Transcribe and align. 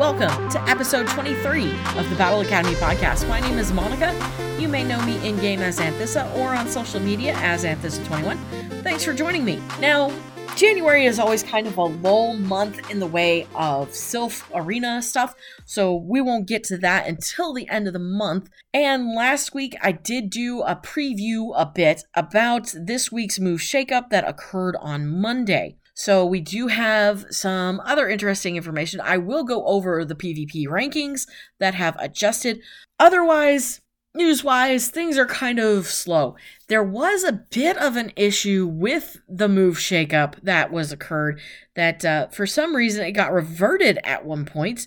Welcome 0.00 0.48
to 0.48 0.62
episode 0.62 1.08
23 1.08 1.72
of 1.98 2.08
the 2.08 2.16
Battle 2.16 2.40
Academy 2.40 2.74
podcast. 2.76 3.28
My 3.28 3.38
name 3.38 3.58
is 3.58 3.70
Monica. 3.70 4.16
You 4.58 4.66
may 4.66 4.82
know 4.82 4.98
me 5.04 5.28
in 5.28 5.36
game 5.40 5.60
as 5.60 5.78
Anthissa 5.78 6.34
or 6.36 6.54
on 6.54 6.68
social 6.68 7.00
media 7.00 7.34
as 7.36 7.64
Anthissa21. 7.64 8.38
Thanks 8.82 9.04
for 9.04 9.12
joining 9.12 9.44
me. 9.44 9.60
Now, 9.78 10.10
January 10.56 11.04
is 11.04 11.18
always 11.18 11.42
kind 11.42 11.66
of 11.66 11.76
a 11.76 11.84
lull 11.84 12.32
month 12.32 12.90
in 12.90 12.98
the 12.98 13.06
way 13.06 13.42
of 13.54 13.90
Silph 13.90 14.42
Arena 14.54 15.02
stuff, 15.02 15.34
so 15.66 15.94
we 15.94 16.22
won't 16.22 16.48
get 16.48 16.64
to 16.64 16.78
that 16.78 17.06
until 17.06 17.52
the 17.52 17.68
end 17.68 17.86
of 17.86 17.92
the 17.92 17.98
month. 17.98 18.48
And 18.72 19.14
last 19.14 19.52
week 19.52 19.76
I 19.82 19.92
did 19.92 20.30
do 20.30 20.62
a 20.62 20.76
preview 20.76 21.52
a 21.54 21.66
bit 21.66 22.04
about 22.14 22.72
this 22.74 23.12
week's 23.12 23.38
move 23.38 23.60
shakeup 23.60 24.08
that 24.08 24.26
occurred 24.26 24.76
on 24.80 25.06
Monday. 25.06 25.76
So 26.00 26.24
we 26.24 26.40
do 26.40 26.68
have 26.68 27.26
some 27.28 27.78
other 27.84 28.08
interesting 28.08 28.56
information. 28.56 29.02
I 29.02 29.18
will 29.18 29.44
go 29.44 29.66
over 29.66 30.02
the 30.02 30.14
PvP 30.14 30.66
rankings 30.66 31.28
that 31.58 31.74
have 31.74 31.94
adjusted. 31.98 32.62
Otherwise, 32.98 33.82
news 34.14 34.42
wise, 34.42 34.88
things 34.88 35.18
are 35.18 35.26
kind 35.26 35.58
of 35.58 35.86
slow. 35.86 36.36
There 36.68 36.82
was 36.82 37.22
a 37.22 37.44
bit 37.50 37.76
of 37.76 37.96
an 37.96 38.12
issue 38.16 38.66
with 38.66 39.18
the 39.28 39.46
move 39.46 39.76
shakeup 39.76 40.40
that 40.42 40.72
was 40.72 40.90
occurred 40.90 41.38
that 41.76 42.02
uh, 42.02 42.28
for 42.28 42.46
some 42.46 42.74
reason 42.74 43.04
it 43.04 43.12
got 43.12 43.30
reverted 43.30 43.98
at 44.02 44.24
one 44.24 44.46
point 44.46 44.86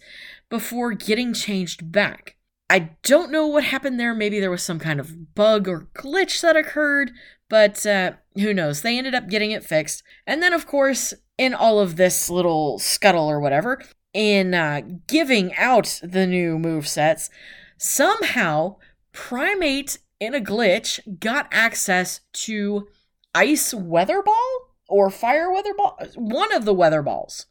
before 0.50 0.94
getting 0.94 1.32
changed 1.36 1.92
back. 1.92 2.38
I 2.72 2.90
don't 3.04 3.32
know 3.32 3.46
what 3.46 3.66
happened 3.66 4.00
there. 4.00 4.16
Maybe 4.16 4.40
there 4.40 4.50
was 4.50 4.64
some 4.64 4.80
kind 4.80 5.00
of 5.00 5.36
bug 5.36 5.68
or 5.68 5.90
glitch 5.94 6.42
that 6.42 6.56
occurred, 6.56 7.12
but 7.54 7.86
uh, 7.86 8.14
who 8.34 8.52
knows? 8.52 8.82
They 8.82 8.98
ended 8.98 9.14
up 9.14 9.30
getting 9.30 9.52
it 9.52 9.64
fixed. 9.64 10.02
And 10.26 10.42
then, 10.42 10.54
of 10.54 10.66
course, 10.66 11.14
in 11.38 11.54
all 11.54 11.80
of 11.80 11.98
this 11.98 12.28
little 12.28 12.80
scuttle 12.80 13.30
or 13.30 13.40
whatever, 13.40 13.80
in 14.12 14.56
uh, 14.56 14.82
giving 15.06 15.54
out 15.54 16.00
the 16.02 16.26
new 16.26 16.58
move 16.58 16.88
sets, 16.88 17.30
somehow 17.78 18.78
Primeape 19.14 20.00
in 20.20 20.34
a 20.34 20.42
glitch 20.42 21.20
got 21.20 21.48
access 21.52 22.22
to 22.34 22.88
Ice 23.36 23.72
Weather 23.72 24.24
Ball 24.24 24.72
or 24.90 25.12
Fire 25.12 25.52
Weather 25.52 25.76
Ball, 25.76 26.00
one 26.16 26.52
of 26.56 26.66
the 26.66 26.74
Weather 26.74 27.04
Balls. 27.04 27.46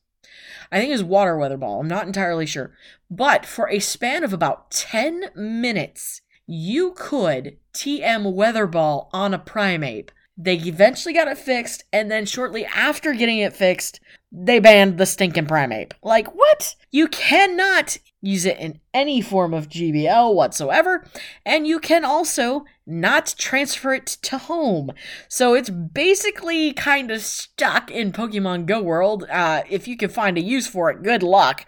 I 0.73 0.81
think 0.81 0.89
it 0.89 0.95
was 0.95 1.05
Water 1.05 1.39
Weather 1.39 1.59
Ball. 1.59 1.79
I'm 1.79 1.87
not 1.87 2.09
entirely 2.09 2.47
sure. 2.47 2.73
But 3.09 3.47
for 3.47 3.71
a 3.71 3.79
span 3.79 4.25
of 4.25 4.33
about 4.33 4.73
10 4.73 5.27
minutes, 5.37 6.23
you 6.47 6.93
could 6.93 7.57
TM 7.73 8.33
Weather 8.33 8.67
Ball 8.67 9.09
on 9.13 9.35
a 9.35 9.39
Primeape. 9.39 10.11
They 10.37 10.57
eventually 10.57 11.15
got 11.15 11.29
it 11.29 11.39
fixed, 11.39 11.85
and 11.93 12.11
then 12.11 12.25
shortly 12.25 12.65
after 12.65 13.13
getting 13.13 13.39
it 13.39 13.53
fixed, 13.53 14.01
they 14.31 14.59
banned 14.59 14.97
the 14.97 15.05
stinking 15.05 15.47
Primeape. 15.47 15.93
Like, 16.03 16.35
what? 16.35 16.75
You 16.91 17.07
cannot 17.09 17.99
use 18.23 18.47
it 18.47 18.59
in 18.59 18.81
any 18.95 19.21
form 19.21 19.53
of 19.53 19.69
GBL 19.69 20.35
whatsoever, 20.35 21.05
and 21.45 21.67
you 21.67 21.79
can 21.79 22.05
also 22.05 22.65
not 22.87 23.35
transfer 23.37 23.93
it 23.93 24.07
to 24.07 24.39
home. 24.39 24.93
So 25.29 25.55
it's 25.55 25.71
basically 25.71 26.73
kind 26.73 27.11
of 27.11 27.21
stuck 27.21 27.91
in 27.91 28.13
Pokemon 28.13 28.67
Go 28.67 28.81
world. 28.81 29.25
Uh, 29.31 29.63
if 29.69 29.87
you 29.87 29.97
can 29.97 30.09
find 30.09 30.39
a 30.39 30.43
use 30.43 30.67
for 30.67 30.91
it, 30.91 31.03
good 31.03 31.23
luck. 31.23 31.67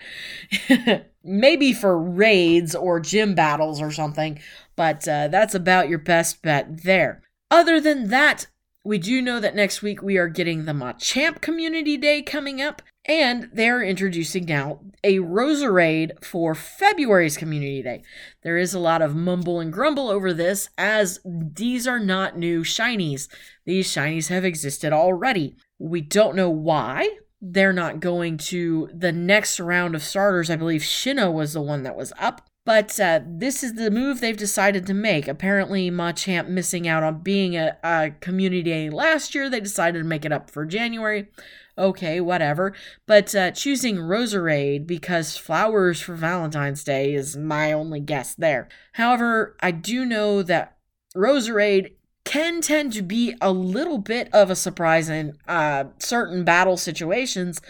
Maybe 1.24 1.72
for 1.72 1.98
raids 1.98 2.74
or 2.74 3.00
gym 3.00 3.34
battles 3.34 3.80
or 3.80 3.90
something, 3.90 4.38
but 4.76 5.06
uh, 5.08 5.28
that's 5.28 5.54
about 5.54 5.88
your 5.88 5.98
best 5.98 6.42
bet 6.42 6.82
there. 6.82 7.22
Other 7.50 7.80
than 7.80 8.08
that, 8.08 8.46
we 8.84 8.98
do 8.98 9.22
know 9.22 9.40
that 9.40 9.56
next 9.56 9.80
week 9.80 10.02
we 10.02 10.18
are 10.18 10.28
getting 10.28 10.64
the 10.64 10.72
Machamp 10.72 11.40
Community 11.40 11.96
Day 11.96 12.20
coming 12.20 12.60
up, 12.60 12.82
and 13.06 13.48
they're 13.52 13.82
introducing 13.82 14.44
now 14.44 14.80
a 15.02 15.20
Roserade 15.20 16.22
for 16.22 16.54
February's 16.54 17.38
Community 17.38 17.82
Day. 17.82 18.02
There 18.42 18.58
is 18.58 18.74
a 18.74 18.78
lot 18.78 19.00
of 19.00 19.14
mumble 19.14 19.58
and 19.58 19.72
grumble 19.72 20.10
over 20.10 20.34
this, 20.34 20.68
as 20.76 21.18
these 21.24 21.86
are 21.86 22.00
not 22.00 22.36
new 22.36 22.62
shinies. 22.62 23.28
These 23.64 23.88
shinies 23.88 24.28
have 24.28 24.44
existed 24.44 24.92
already. 24.92 25.56
We 25.78 26.02
don't 26.02 26.36
know 26.36 26.50
why 26.50 27.08
they're 27.40 27.72
not 27.72 28.00
going 28.00 28.36
to 28.38 28.90
the 28.92 29.12
next 29.12 29.60
round 29.60 29.94
of 29.94 30.02
starters. 30.02 30.50
I 30.50 30.56
believe 30.56 30.82
Sinnoh 30.82 31.32
was 31.32 31.54
the 31.54 31.62
one 31.62 31.84
that 31.84 31.96
was 31.96 32.12
up. 32.18 32.48
But 32.64 32.98
uh, 32.98 33.20
this 33.26 33.62
is 33.62 33.74
the 33.74 33.90
move 33.90 34.20
they've 34.20 34.36
decided 34.36 34.86
to 34.86 34.94
make. 34.94 35.28
Apparently, 35.28 35.90
Machamp 35.90 36.48
missing 36.48 36.88
out 36.88 37.02
on 37.02 37.20
being 37.20 37.56
a, 37.56 37.76
a 37.84 38.12
community 38.20 38.62
day 38.62 38.88
last 38.88 39.34
year, 39.34 39.50
they 39.50 39.60
decided 39.60 39.98
to 39.98 40.04
make 40.04 40.24
it 40.24 40.32
up 40.32 40.50
for 40.50 40.64
January. 40.64 41.28
Okay, 41.76 42.20
whatever. 42.20 42.72
But 43.06 43.34
uh, 43.34 43.50
choosing 43.50 43.96
Roserade 43.96 44.86
because 44.86 45.36
flowers 45.36 46.00
for 46.00 46.14
Valentine's 46.14 46.84
Day 46.84 47.14
is 47.14 47.36
my 47.36 47.72
only 47.72 48.00
guess 48.00 48.34
there. 48.34 48.68
However, 48.92 49.56
I 49.60 49.72
do 49.72 50.06
know 50.06 50.42
that 50.42 50.76
Roserade 51.16 51.92
can 52.24 52.60
tend 52.62 52.92
to 52.94 53.02
be 53.02 53.34
a 53.40 53.52
little 53.52 53.98
bit 53.98 54.32
of 54.32 54.50
a 54.50 54.56
surprise 54.56 55.08
in 55.08 55.36
uh, 55.46 55.84
certain 55.98 56.44
battle 56.44 56.76
situations, 56.76 57.60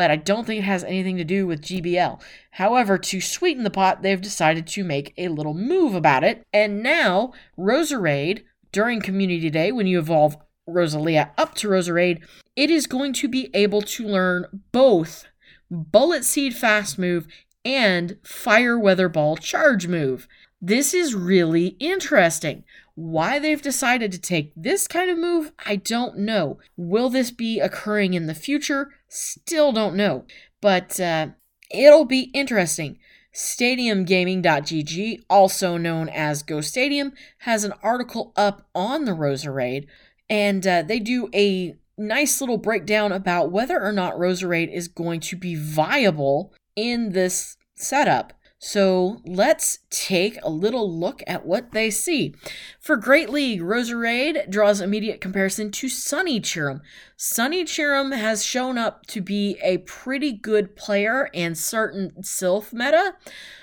but 0.00 0.10
I 0.10 0.16
don't 0.16 0.46
think 0.46 0.60
it 0.60 0.64
has 0.64 0.82
anything 0.84 1.18
to 1.18 1.24
do 1.24 1.46
with 1.46 1.60
GBL. 1.60 2.22
However, 2.52 2.96
to 2.96 3.20
sweeten 3.20 3.64
the 3.64 3.70
pot, 3.70 4.00
they've 4.00 4.18
decided 4.18 4.66
to 4.68 4.82
make 4.82 5.12
a 5.18 5.28
little 5.28 5.52
move 5.52 5.94
about 5.94 6.24
it, 6.24 6.42
and 6.54 6.82
now 6.82 7.34
Roserade, 7.58 8.44
during 8.72 9.02
Community 9.02 9.50
Day, 9.50 9.70
when 9.70 9.86
you 9.86 9.98
evolve 9.98 10.38
Roselia 10.66 11.32
up 11.36 11.54
to 11.56 11.68
Roserade, 11.68 12.22
it 12.56 12.70
is 12.70 12.86
going 12.86 13.12
to 13.12 13.28
be 13.28 13.50
able 13.52 13.82
to 13.82 14.06
learn 14.06 14.62
both 14.72 15.26
Bullet 15.70 16.24
Seed 16.24 16.56
Fast 16.56 16.98
Move 16.98 17.28
and 17.62 18.16
Fire 18.22 18.78
Weather 18.78 19.10
Ball 19.10 19.36
Charge 19.36 19.86
Move. 19.86 20.26
This 20.62 20.94
is 20.94 21.14
really 21.14 21.76
interesting. 21.78 22.64
Why 23.00 23.38
they've 23.38 23.62
decided 23.62 24.12
to 24.12 24.20
take 24.20 24.52
this 24.54 24.86
kind 24.86 25.10
of 25.10 25.16
move, 25.16 25.52
I 25.64 25.76
don't 25.76 26.18
know. 26.18 26.58
Will 26.76 27.08
this 27.08 27.30
be 27.30 27.58
occurring 27.58 28.12
in 28.12 28.26
the 28.26 28.34
future? 28.34 28.90
Still 29.08 29.72
don't 29.72 29.96
know. 29.96 30.26
But 30.60 31.00
uh, 31.00 31.28
it'll 31.70 32.04
be 32.04 32.24
interesting. 32.34 32.98
StadiumGaming.gg, 33.34 35.22
also 35.30 35.78
known 35.78 36.10
as 36.10 36.42
Go 36.42 36.60
Stadium, 36.60 37.14
has 37.38 37.64
an 37.64 37.72
article 37.82 38.34
up 38.36 38.68
on 38.74 39.06
the 39.06 39.12
Roserade, 39.12 39.86
and 40.28 40.66
uh, 40.66 40.82
they 40.82 40.98
do 40.98 41.30
a 41.34 41.78
nice 41.96 42.42
little 42.42 42.58
breakdown 42.58 43.12
about 43.12 43.50
whether 43.50 43.82
or 43.82 43.92
not 43.92 44.18
Roserade 44.18 44.70
is 44.70 44.88
going 44.88 45.20
to 45.20 45.36
be 45.36 45.54
viable 45.54 46.52
in 46.76 47.12
this 47.12 47.56
setup. 47.76 48.34
So 48.62 49.22
let's 49.24 49.78
take 49.88 50.38
a 50.42 50.50
little 50.50 50.92
look 50.92 51.22
at 51.26 51.46
what 51.46 51.72
they 51.72 51.90
see. 51.90 52.34
For 52.78 52.98
Great 52.98 53.30
League, 53.30 53.62
Roserade 53.62 54.50
draws 54.50 54.82
immediate 54.82 55.18
comparison 55.18 55.70
to 55.72 55.88
Sunny 55.88 56.42
Cherrim. 56.42 56.82
Sunny 57.16 57.64
Cherrim 57.64 58.14
has 58.14 58.44
shown 58.44 58.76
up 58.76 59.06
to 59.06 59.22
be 59.22 59.56
a 59.62 59.78
pretty 59.78 60.32
good 60.32 60.76
player 60.76 61.30
in 61.32 61.54
certain 61.54 62.10
Silph 62.20 62.70
meta. 62.70 63.14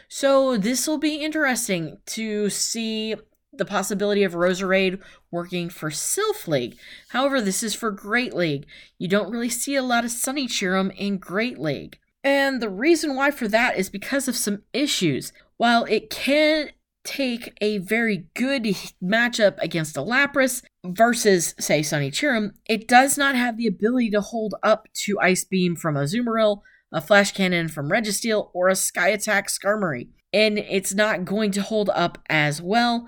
So 0.10 0.58
this 0.58 0.88
will 0.88 0.98
be 0.98 1.18
interesting 1.18 2.00
to 2.08 2.50
see 2.50 3.16
the 3.54 3.66
possibility 3.66 4.24
of 4.24 4.34
Roserade 4.34 5.00
working 5.30 5.70
for 5.70 5.92
Silph 5.92 6.48
League. 6.48 6.76
However, 7.10 7.40
this 7.40 7.62
is 7.62 7.76
for 7.76 7.92
Great 7.92 8.34
League. 8.34 8.66
You 8.98 9.08
don't 9.08 9.32
really 9.32 9.50
see 9.50 9.76
a 9.76 9.84
lot 9.84 10.06
of 10.06 10.12
Sunny 10.12 10.48
Cherrim 10.48 10.92
in 10.98 11.20
Great 11.20 11.60
League. 11.60 12.00
And 12.28 12.62
the 12.62 12.70
reason 12.70 13.16
why 13.16 13.32
for 13.32 13.48
that 13.48 13.78
is 13.78 13.90
because 13.90 14.28
of 14.28 14.36
some 14.36 14.64
issues. 14.74 15.32
While 15.56 15.86
it 15.86 16.10
can 16.10 16.72
take 17.06 17.58
a 17.62 17.78
very 17.78 18.26
good 18.34 18.64
matchup 19.02 19.58
against 19.60 19.96
a 19.96 20.02
Lapras 20.02 20.62
versus, 20.84 21.56
say, 21.58 21.82
Sunny 21.82 22.12
Cherrim, 22.12 22.52
it 22.68 22.86
does 22.86 23.18
not 23.18 23.36
have 23.36 23.56
the 23.56 23.66
ability 23.66 24.10
to 24.10 24.20
hold 24.20 24.56
up 24.62 24.90
to 25.06 25.18
Ice 25.22 25.46
Beam 25.46 25.78
from 25.78 25.96
Azumarill, 25.96 26.64
a 26.92 27.00
Flash 27.00 27.32
Cannon 27.32 27.70
from 27.70 27.90
Registeel, 27.90 28.50
or 28.54 28.68
a 28.68 28.76
Sky 28.76 29.08
Attack 29.08 29.48
Skarmory. 29.48 30.10
And 30.34 30.58
it's 30.58 30.94
not 30.94 31.24
going 31.24 31.52
to 31.52 31.62
hold 31.62 31.90
up 31.92 32.18
as 32.30 32.62
well, 32.62 33.08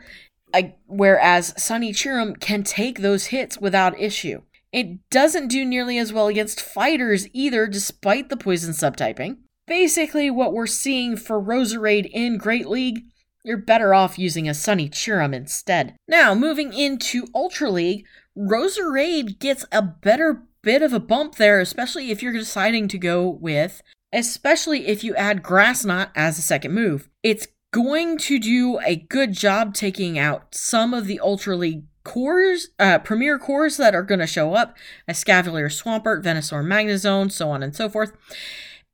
I, 0.53 0.75
whereas 0.87 1.61
Sunny 1.61 1.91
Cherrim 1.91 2.39
can 2.39 2.63
take 2.63 2.99
those 2.99 3.25
hits 3.25 3.57
without 3.57 3.99
issue. 3.99 4.43
It 4.71 5.09
doesn't 5.09 5.47
do 5.47 5.65
nearly 5.65 5.97
as 5.97 6.13
well 6.13 6.27
against 6.27 6.61
fighters 6.61 7.27
either, 7.33 7.67
despite 7.67 8.29
the 8.29 8.37
poison 8.37 8.73
subtyping. 8.73 9.37
Basically, 9.67 10.29
what 10.29 10.53
we're 10.53 10.67
seeing 10.67 11.15
for 11.15 11.41
Roserade 11.41 12.09
in 12.11 12.37
Great 12.37 12.67
League, 12.67 13.05
you're 13.43 13.57
better 13.57 13.93
off 13.93 14.19
using 14.19 14.47
a 14.47 14.53
Sunny 14.53 14.89
Cherrim 14.89 15.33
instead. 15.33 15.95
Now, 16.07 16.35
moving 16.35 16.73
into 16.73 17.27
Ultra 17.33 17.71
League, 17.71 18.05
Roserade 18.37 19.39
gets 19.39 19.65
a 19.71 19.81
better 19.81 20.43
bit 20.61 20.81
of 20.81 20.93
a 20.93 20.99
bump 20.99 21.35
there, 21.35 21.59
especially 21.59 22.11
if 22.11 22.21
you're 22.21 22.33
deciding 22.33 22.87
to 22.89 22.97
go 22.97 23.27
with, 23.27 23.81
especially 24.13 24.87
if 24.87 25.03
you 25.03 25.15
add 25.15 25.43
Grass 25.43 25.85
Knot 25.85 26.11
as 26.15 26.37
a 26.37 26.43
second 26.43 26.73
move. 26.73 27.09
It's 27.23 27.47
going 27.71 28.17
to 28.17 28.39
do 28.39 28.79
a 28.79 28.95
good 28.95 29.33
job 29.33 29.73
taking 29.73 30.17
out 30.17 30.53
some 30.55 30.93
of 30.93 31.07
the 31.07 31.19
Ultra 31.19 31.55
League 31.55 31.83
cores, 32.09 32.69
uh, 32.79 32.97
premier 32.99 33.37
cores 33.37 33.77
that 33.77 33.93
are 33.93 34.03
going 34.03 34.19
to 34.19 34.27
show 34.27 34.55
up 34.55 34.75
Escavalier 35.07 35.69
Swampert, 35.69 36.23
Venusaur 36.23 36.63
Magnezone, 36.63 37.31
so 37.31 37.51
on 37.51 37.61
and 37.61 37.75
so 37.75 37.87
forth. 37.87 38.11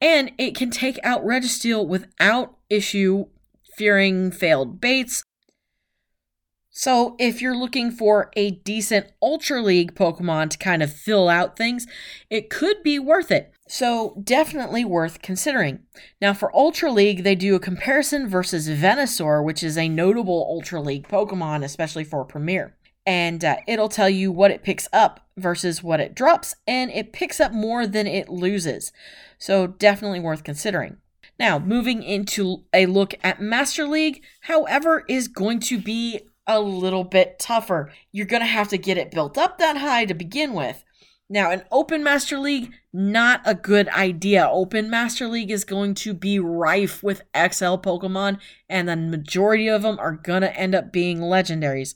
and 0.02 0.32
it 0.38 0.56
can 0.56 0.70
take 0.70 1.00
out 1.04 1.24
Registeel 1.24 1.88
without 1.88 2.58
issue 2.70 3.28
fearing 3.78 4.32
failed 4.32 4.82
baits. 4.82 5.24
So, 6.70 7.16
if 7.20 7.42
you're 7.42 7.56
looking 7.56 7.90
for 7.90 8.30
a 8.36 8.52
decent 8.52 9.08
Ultra 9.22 9.62
League 9.62 9.96
Pokemon 9.96 10.50
to 10.50 10.58
kind 10.58 10.84
of 10.84 10.92
fill 10.92 11.30
out 11.30 11.56
things, 11.56 11.88
it 12.30 12.50
could 12.50 12.84
be 12.84 13.00
worth 13.00 13.32
it. 13.32 13.54
So, 13.70 14.22
definitely 14.22 14.84
worth 14.84 15.22
considering. 15.22 15.80
Now, 16.20 16.34
for 16.34 16.54
Ultra 16.54 16.92
League, 16.92 17.24
they 17.24 17.36
do 17.36 17.56
a 17.56 17.62
comparison 17.62 18.28
versus 18.28 18.68
Venusaur, 18.68 19.42
which 19.42 19.64
is 19.64 19.78
a 19.78 19.88
notable 19.88 20.46
Ultra 20.50 20.82
League 20.82 21.08
Pokemon, 21.08 21.64
especially 21.64 22.04
for 22.04 22.26
Premier. 22.26 22.76
And 23.06 23.44
uh, 23.46 23.58
it'll 23.68 23.90
tell 23.90 24.10
you 24.10 24.32
what 24.32 24.52
it 24.52 24.64
picks 24.64 24.88
up 24.92 25.28
versus 25.38 25.84
what 25.84 26.00
it 26.00 26.16
drops, 26.16 26.56
and 26.68 26.90
it 26.92 27.14
picks 27.14 27.40
up 27.40 27.52
more 27.52 27.86
than 27.86 28.08
it 28.08 28.30
loses. 28.30 28.92
So, 29.38 29.68
definitely 29.68 30.20
worth 30.20 30.44
considering. 30.44 30.98
Now, 31.38 31.60
moving 31.60 32.02
into 32.02 32.64
a 32.74 32.86
look 32.86 33.14
at 33.24 33.42
Master 33.42 33.86
League, 33.88 34.24
however, 34.42 35.04
is 35.10 35.28
going 35.28 35.60
to 35.62 35.78
be 35.78 36.22
a 36.48 36.60
little 36.60 37.04
bit 37.04 37.40
tougher. 37.40 37.92
You're 38.12 38.26
going 38.26 38.42
to 38.42 38.48
have 38.48 38.70
to 38.70 38.78
get 38.78 38.98
it 38.98 39.12
built 39.12 39.38
up 39.38 39.58
that 39.58 39.78
high 39.78 40.06
to 40.06 40.14
begin 40.14 40.54
with. 40.54 40.84
Now, 41.28 41.50
an 41.50 41.64
Open 41.72 42.04
Master 42.04 42.38
League, 42.38 42.72
not 42.94 43.42
a 43.46 43.56
good 43.56 43.90
idea. 43.90 44.48
Open 44.48 44.92
Master 44.92 45.28
League 45.28 45.50
is 45.50 45.64
going 45.64 45.96
to 45.96 46.14
be 46.14 46.38
rife 46.38 47.02
with 47.02 47.24
XL 47.36 47.78
Pokemon, 47.78 48.40
and 48.70 48.88
the 48.88 48.96
majority 48.96 49.68
of 49.68 49.82
them 49.82 49.98
are 49.98 50.12
going 50.12 50.42
to 50.42 50.56
end 50.56 50.76
up 50.76 50.94
being 50.94 51.20
legendaries. 51.20 51.96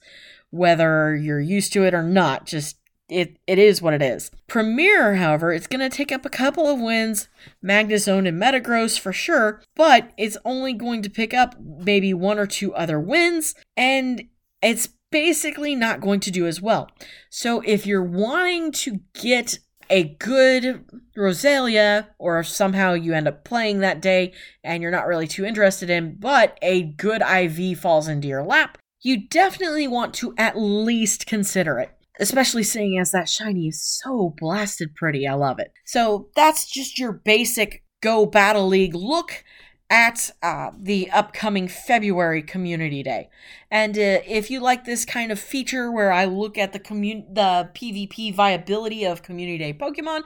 Whether 0.52 1.16
you're 1.16 1.40
used 1.40 1.74
to 1.74 1.84
it 1.84 1.94
or 1.94 2.04
not, 2.04 2.46
just 2.46 2.78
it, 3.10 3.38
it 3.48 3.58
is 3.58 3.82
what 3.82 3.94
it 3.94 4.02
is. 4.02 4.32
Premier, 4.48 5.16
however, 5.16 5.52
it's 5.52 5.68
going 5.68 5.88
to 5.88 5.96
take 5.96 6.12
up 6.12 6.26
a 6.26 6.30
couple 6.30 6.68
of 6.68 6.80
wins, 6.80 7.28
Magnezone 7.64 8.28
and 8.28 8.42
Metagross 8.42 9.00
for 9.00 9.12
sure, 9.12 9.62
but 9.76 10.12
it's 10.18 10.38
only 10.46 10.74
going 10.74 11.02
to 11.02 11.10
pick 11.10 11.34
up 11.34 11.56
maybe 11.60 12.14
one 12.14 12.38
or 12.38 12.46
two 12.46 12.74
other 12.76 13.00
wins, 13.00 13.56
and 13.76 14.24
it's 14.62 14.90
basically 15.12 15.76
not 15.76 16.02
going 16.02 16.20
to 16.20 16.32
do 16.32 16.46
as 16.46 16.62
well. 16.62 16.90
So 17.30 17.62
if 17.66 17.88
you're 17.88 18.04
wanting 18.04 18.72
to 18.74 19.00
get 19.14 19.60
a 19.90 20.04
good 20.20 20.86
Roselia, 21.18 22.08
or 22.20 22.44
somehow 22.44 22.94
you 22.94 23.14
end 23.14 23.28
up 23.28 23.44
playing 23.44 23.80
that 23.80 24.02
day 24.02 24.34
and 24.64 24.82
you're 24.82 24.92
not 24.92 25.08
really 25.08 25.28
too 25.28 25.46
interested 25.46 25.90
in, 25.90 26.16
but 26.16 26.58
a 26.62 26.84
good 26.84 27.22
IV 27.22 27.80
falls 27.80 28.08
into 28.08 28.28
your 28.28 28.44
lap, 28.44 28.78
you 29.02 29.28
definitely 29.28 29.88
want 29.88 30.14
to 30.16 30.34
at 30.38 30.58
least 30.58 31.26
consider 31.26 31.80
it. 31.80 31.92
Especially 32.20 32.64
seeing 32.64 33.00
as 33.00 33.12
that 33.12 33.30
shiny 33.30 33.70
is 33.70 33.82
so 33.82 34.36
blasted 34.38 34.94
pretty. 34.94 35.26
I 35.26 35.36
love 35.36 35.58
it. 35.60 35.72
So 35.86 36.28
that's 36.36 36.70
just 36.70 37.00
your 37.00 37.14
basic 37.14 37.84
Go 38.02 38.26
Battle 38.26 38.68
League 38.68 38.96
look 38.96 39.44
at 39.90 40.30
uh, 40.44 40.70
the 40.80 41.10
upcoming 41.10 41.68
February 41.68 42.44
Community 42.44 43.02
Day. 43.02 43.30
And 43.72 43.98
uh, 43.98 44.22
if 44.28 44.52
you 44.52 44.60
like 44.60 44.86
this 44.86 45.04
kind 45.04 45.32
of 45.32 45.40
feature 45.40 45.92
where 45.92 46.12
I 46.12 46.26
look 46.26 46.58
at 46.58 46.74
the 46.74 46.80
commun- 46.80 47.34
the 47.34 47.72
PvP 47.74 48.34
viability 48.34 49.04
of 49.04 49.24
Community 49.24 49.58
Day 49.58 49.74
Pokemon, 49.74 50.22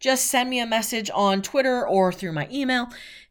just 0.00 0.26
send 0.26 0.50
me 0.50 0.60
a 0.60 0.66
message 0.66 1.10
on 1.14 1.40
Twitter 1.40 1.86
or 1.86 2.12
through 2.12 2.32
my 2.32 2.46
email, 2.52 2.88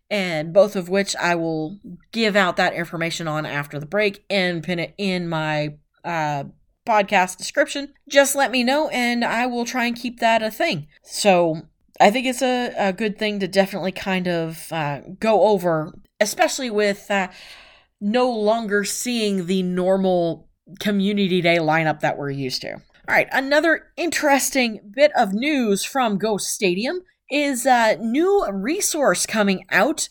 and 0.10 0.54
both 0.54 0.76
of 0.76 0.90
which 0.90 1.16
I 1.16 1.36
will 1.36 1.80
give 2.12 2.36
out 2.36 2.58
that 2.58 2.74
information 2.74 3.28
on 3.28 3.46
after 3.46 3.80
the 3.80 3.86
break 3.86 4.24
and 4.30 4.64
pin 4.64 4.80
it 4.80 4.94
in 4.98 5.28
my 5.28 5.76
uh, 6.04 6.46
podcast 6.86 7.38
description. 7.38 7.94
Just 8.08 8.36
let 8.36 8.52
me 8.52 8.64
know, 8.64 8.90
and 8.90 9.26
I 9.26 9.48
will 9.48 9.66
try 9.66 9.86
and 9.86 9.96
keep 9.96 10.20
that 10.20 10.44
a 10.44 10.52
thing. 10.52 10.88
So 11.04 11.64
I 12.00 12.12
think 12.12 12.28
it's 12.28 12.42
a, 12.42 12.74
a 12.78 12.94
good 12.94 13.18
thing 13.18 13.40
to 13.40 13.48
definitely 13.48 13.92
kind 13.92 14.28
of 14.28 14.72
uh, 14.72 15.02
go 15.20 15.44
over, 15.48 15.98
especially 16.20 16.70
with 16.70 17.10
uh, 17.10 17.30
no 18.00 18.30
longer 18.30 18.84
seeing 18.84 19.48
the 19.48 19.64
normal 19.64 20.50
community 20.80 21.42
day 21.42 21.58
lineup 21.58 22.02
that 22.02 22.18
we're 22.18 22.32
used 22.32 22.62
to. 22.62 22.74
All 23.08 23.14
right, 23.14 23.28
another 23.32 23.88
interesting 23.98 24.80
bit 24.96 25.12
of 25.16 25.34
news 25.34 25.86
from 25.86 26.18
Go 26.18 26.38
Stadium 26.38 27.02
is 27.30 27.66
a 27.66 27.98
new 27.98 28.48
resource 28.52 29.26
coming 29.26 29.66
out 29.72 30.10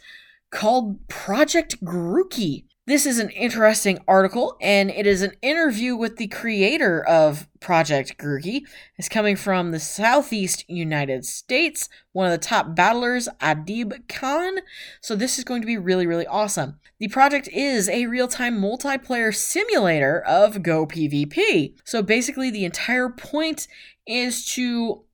called 0.50 1.06
Project 1.08 1.84
Grookey. 1.84 2.64
This 2.86 3.06
is 3.06 3.18
an 3.18 3.30
interesting 3.30 3.98
article, 4.06 4.58
and 4.60 4.90
it 4.90 5.06
is 5.06 5.22
an 5.22 5.32
interview 5.40 5.96
with 5.96 6.16
the 6.16 6.26
creator 6.26 7.02
of 7.02 7.48
Project 7.58 8.18
Grookey. 8.18 8.60
It's 8.98 9.08
coming 9.08 9.36
from 9.36 9.70
the 9.70 9.80
southeast 9.80 10.68
United 10.68 11.24
States, 11.24 11.88
one 12.12 12.26
of 12.26 12.32
the 12.32 12.46
top 12.46 12.76
battlers, 12.76 13.26
Adib 13.40 14.06
Khan. 14.06 14.58
So, 15.00 15.16
this 15.16 15.38
is 15.38 15.44
going 15.44 15.62
to 15.62 15.66
be 15.66 15.78
really, 15.78 16.06
really 16.06 16.26
awesome. 16.26 16.78
The 16.98 17.08
project 17.08 17.48
is 17.48 17.88
a 17.88 18.04
real 18.04 18.28
time 18.28 18.60
multiplayer 18.60 19.34
simulator 19.34 20.20
of 20.20 20.62
Go 20.62 20.86
PvP. 20.86 21.76
So, 21.84 22.02
basically, 22.02 22.50
the 22.50 22.66
entire 22.66 23.08
point 23.08 23.66
is 24.06 24.44
to 24.56 25.04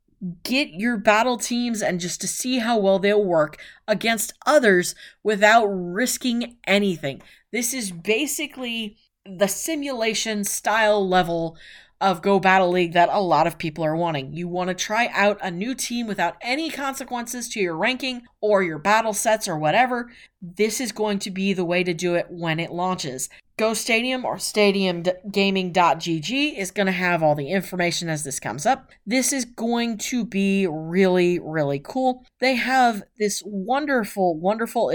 get 0.42 0.70
your 0.70 0.96
battle 0.96 1.38
teams 1.38 1.82
and 1.82 2.00
just 2.00 2.20
to 2.20 2.28
see 2.28 2.58
how 2.58 2.78
well 2.78 2.98
they'll 2.98 3.24
work 3.24 3.58
against 3.88 4.34
others 4.46 4.94
without 5.22 5.66
risking 5.66 6.56
anything. 6.66 7.22
This 7.52 7.72
is 7.72 7.90
basically 7.90 8.96
the 9.24 9.48
simulation 9.48 10.44
style 10.44 11.06
level 11.06 11.56
of 12.00 12.22
Go 12.22 12.40
Battle 12.40 12.70
League 12.70 12.94
that 12.94 13.10
a 13.10 13.20
lot 13.20 13.46
of 13.46 13.58
people 13.58 13.84
are 13.84 13.96
wanting. 13.96 14.32
You 14.32 14.48
want 14.48 14.68
to 14.68 14.74
try 14.74 15.10
out 15.12 15.38
a 15.42 15.50
new 15.50 15.74
team 15.74 16.06
without 16.06 16.36
any 16.40 16.70
consequences 16.70 17.48
to 17.50 17.60
your 17.60 17.76
ranking 17.76 18.22
or 18.40 18.62
your 18.62 18.78
battle 18.78 19.12
sets 19.12 19.46
or 19.46 19.58
whatever. 19.58 20.10
This 20.40 20.80
is 20.80 20.92
going 20.92 21.18
to 21.20 21.30
be 21.30 21.52
the 21.52 21.64
way 21.64 21.84
to 21.84 21.92
do 21.92 22.14
it 22.14 22.26
when 22.30 22.58
it 22.58 22.72
launches. 22.72 23.28
Go 23.60 23.74
Stadium 23.74 24.24
or 24.24 24.36
stadiumgaming.gg 24.36 26.58
is 26.58 26.70
going 26.70 26.86
to 26.86 26.92
have 26.92 27.22
all 27.22 27.34
the 27.34 27.50
information 27.50 28.08
as 28.08 28.24
this 28.24 28.40
comes 28.40 28.64
up. 28.64 28.88
This 29.04 29.34
is 29.34 29.44
going 29.44 29.98
to 29.98 30.24
be 30.24 30.66
really, 30.66 31.38
really 31.38 31.78
cool. 31.78 32.24
They 32.40 32.54
have 32.54 33.02
this 33.18 33.42
wonderful, 33.44 34.40
wonderful 34.40 34.90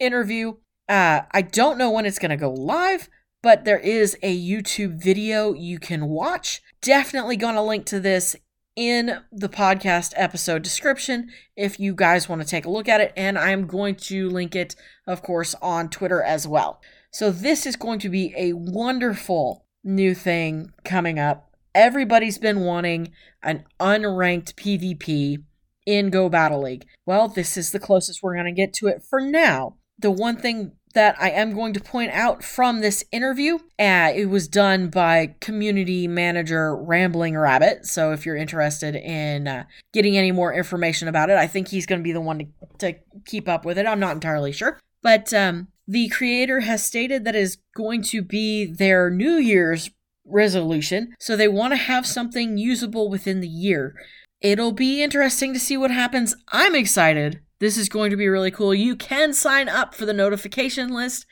interview 0.00 0.54
uh, 0.88 1.22
I 1.30 1.42
don't 1.42 1.78
know 1.78 1.90
when 1.90 2.06
it's 2.06 2.18
going 2.18 2.30
to 2.30 2.36
go 2.36 2.50
live, 2.50 3.08
but 3.42 3.64
there 3.64 3.78
is 3.78 4.16
a 4.22 4.36
YouTube 4.36 5.02
video 5.02 5.52
you 5.52 5.78
can 5.78 6.08
watch. 6.08 6.62
Definitely 6.80 7.36
going 7.36 7.56
to 7.56 7.62
link 7.62 7.84
to 7.86 8.00
this 8.00 8.34
in 8.74 9.18
the 9.30 9.48
podcast 9.48 10.12
episode 10.16 10.62
description 10.62 11.30
if 11.56 11.78
you 11.78 11.94
guys 11.94 12.28
want 12.28 12.40
to 12.40 12.48
take 12.48 12.64
a 12.64 12.70
look 12.70 12.88
at 12.88 13.00
it. 13.00 13.12
And 13.16 13.36
I'm 13.36 13.66
going 13.66 13.96
to 13.96 14.30
link 14.30 14.56
it, 14.56 14.76
of 15.06 15.22
course, 15.22 15.54
on 15.60 15.90
Twitter 15.90 16.22
as 16.22 16.48
well. 16.48 16.80
So 17.10 17.30
this 17.30 17.66
is 17.66 17.76
going 17.76 17.98
to 18.00 18.08
be 18.08 18.34
a 18.36 18.52
wonderful 18.52 19.64
new 19.84 20.14
thing 20.14 20.72
coming 20.84 21.18
up. 21.18 21.50
Everybody's 21.74 22.38
been 22.38 22.60
wanting 22.60 23.12
an 23.42 23.64
unranked 23.80 24.54
PvP 24.54 25.42
in 25.86 26.10
Go 26.10 26.28
Battle 26.28 26.62
League. 26.62 26.86
Well, 27.06 27.28
this 27.28 27.56
is 27.56 27.70
the 27.70 27.78
closest 27.78 28.22
we're 28.22 28.34
going 28.34 28.46
to 28.46 28.52
get 28.52 28.72
to 28.74 28.88
it 28.88 29.02
for 29.08 29.20
now. 29.20 29.76
The 29.98 30.10
one 30.10 30.36
thing 30.36 30.72
that 30.94 31.16
I 31.20 31.30
am 31.30 31.54
going 31.54 31.72
to 31.74 31.80
point 31.80 32.12
out 32.12 32.42
from 32.42 32.80
this 32.80 33.04
interview. 33.12 33.58
Uh, 33.78 34.10
it 34.14 34.28
was 34.28 34.48
done 34.48 34.88
by 34.88 35.34
community 35.40 36.08
manager 36.08 36.76
Rambling 36.76 37.36
Rabbit. 37.36 37.86
So 37.86 38.12
if 38.12 38.24
you're 38.24 38.36
interested 38.36 38.94
in 38.94 39.48
uh, 39.48 39.64
getting 39.92 40.16
any 40.16 40.32
more 40.32 40.52
information 40.52 41.08
about 41.08 41.30
it, 41.30 41.36
I 41.36 41.46
think 41.46 41.68
he's 41.68 41.86
going 41.86 42.00
to 42.00 42.04
be 42.04 42.12
the 42.12 42.20
one 42.20 42.38
to, 42.38 42.46
to 42.78 42.98
keep 43.26 43.48
up 43.48 43.64
with 43.64 43.78
it. 43.78 43.86
I'm 43.86 44.00
not 44.00 44.14
entirely 44.14 44.52
sure. 44.52 44.80
But 45.02 45.32
um, 45.32 45.68
the 45.88 46.08
creator 46.10 46.60
has 46.60 46.84
stated 46.84 47.24
that 47.24 47.34
is 47.34 47.58
going 47.74 48.02
to 48.02 48.22
be 48.22 48.66
their 48.66 49.08
New 49.10 49.36
Year's 49.36 49.90
resolution. 50.26 51.14
So 51.18 51.34
they 51.34 51.48
want 51.48 51.72
to 51.72 51.78
have 51.78 52.06
something 52.06 52.58
usable 52.58 53.08
within 53.08 53.40
the 53.40 53.48
year. 53.48 53.94
It'll 54.42 54.72
be 54.72 55.02
interesting 55.02 55.54
to 55.54 55.58
see 55.58 55.78
what 55.78 55.90
happens. 55.90 56.36
I'm 56.48 56.74
excited 56.74 57.40
this 57.58 57.76
is 57.76 57.88
going 57.88 58.10
to 58.10 58.16
be 58.16 58.28
really 58.28 58.50
cool. 58.50 58.74
You 58.74 58.94
can 58.94 59.32
sign 59.32 59.68
up 59.68 59.94
for 59.94 60.06
the 60.06 60.12
notification 60.12 60.90
list 60.90 61.26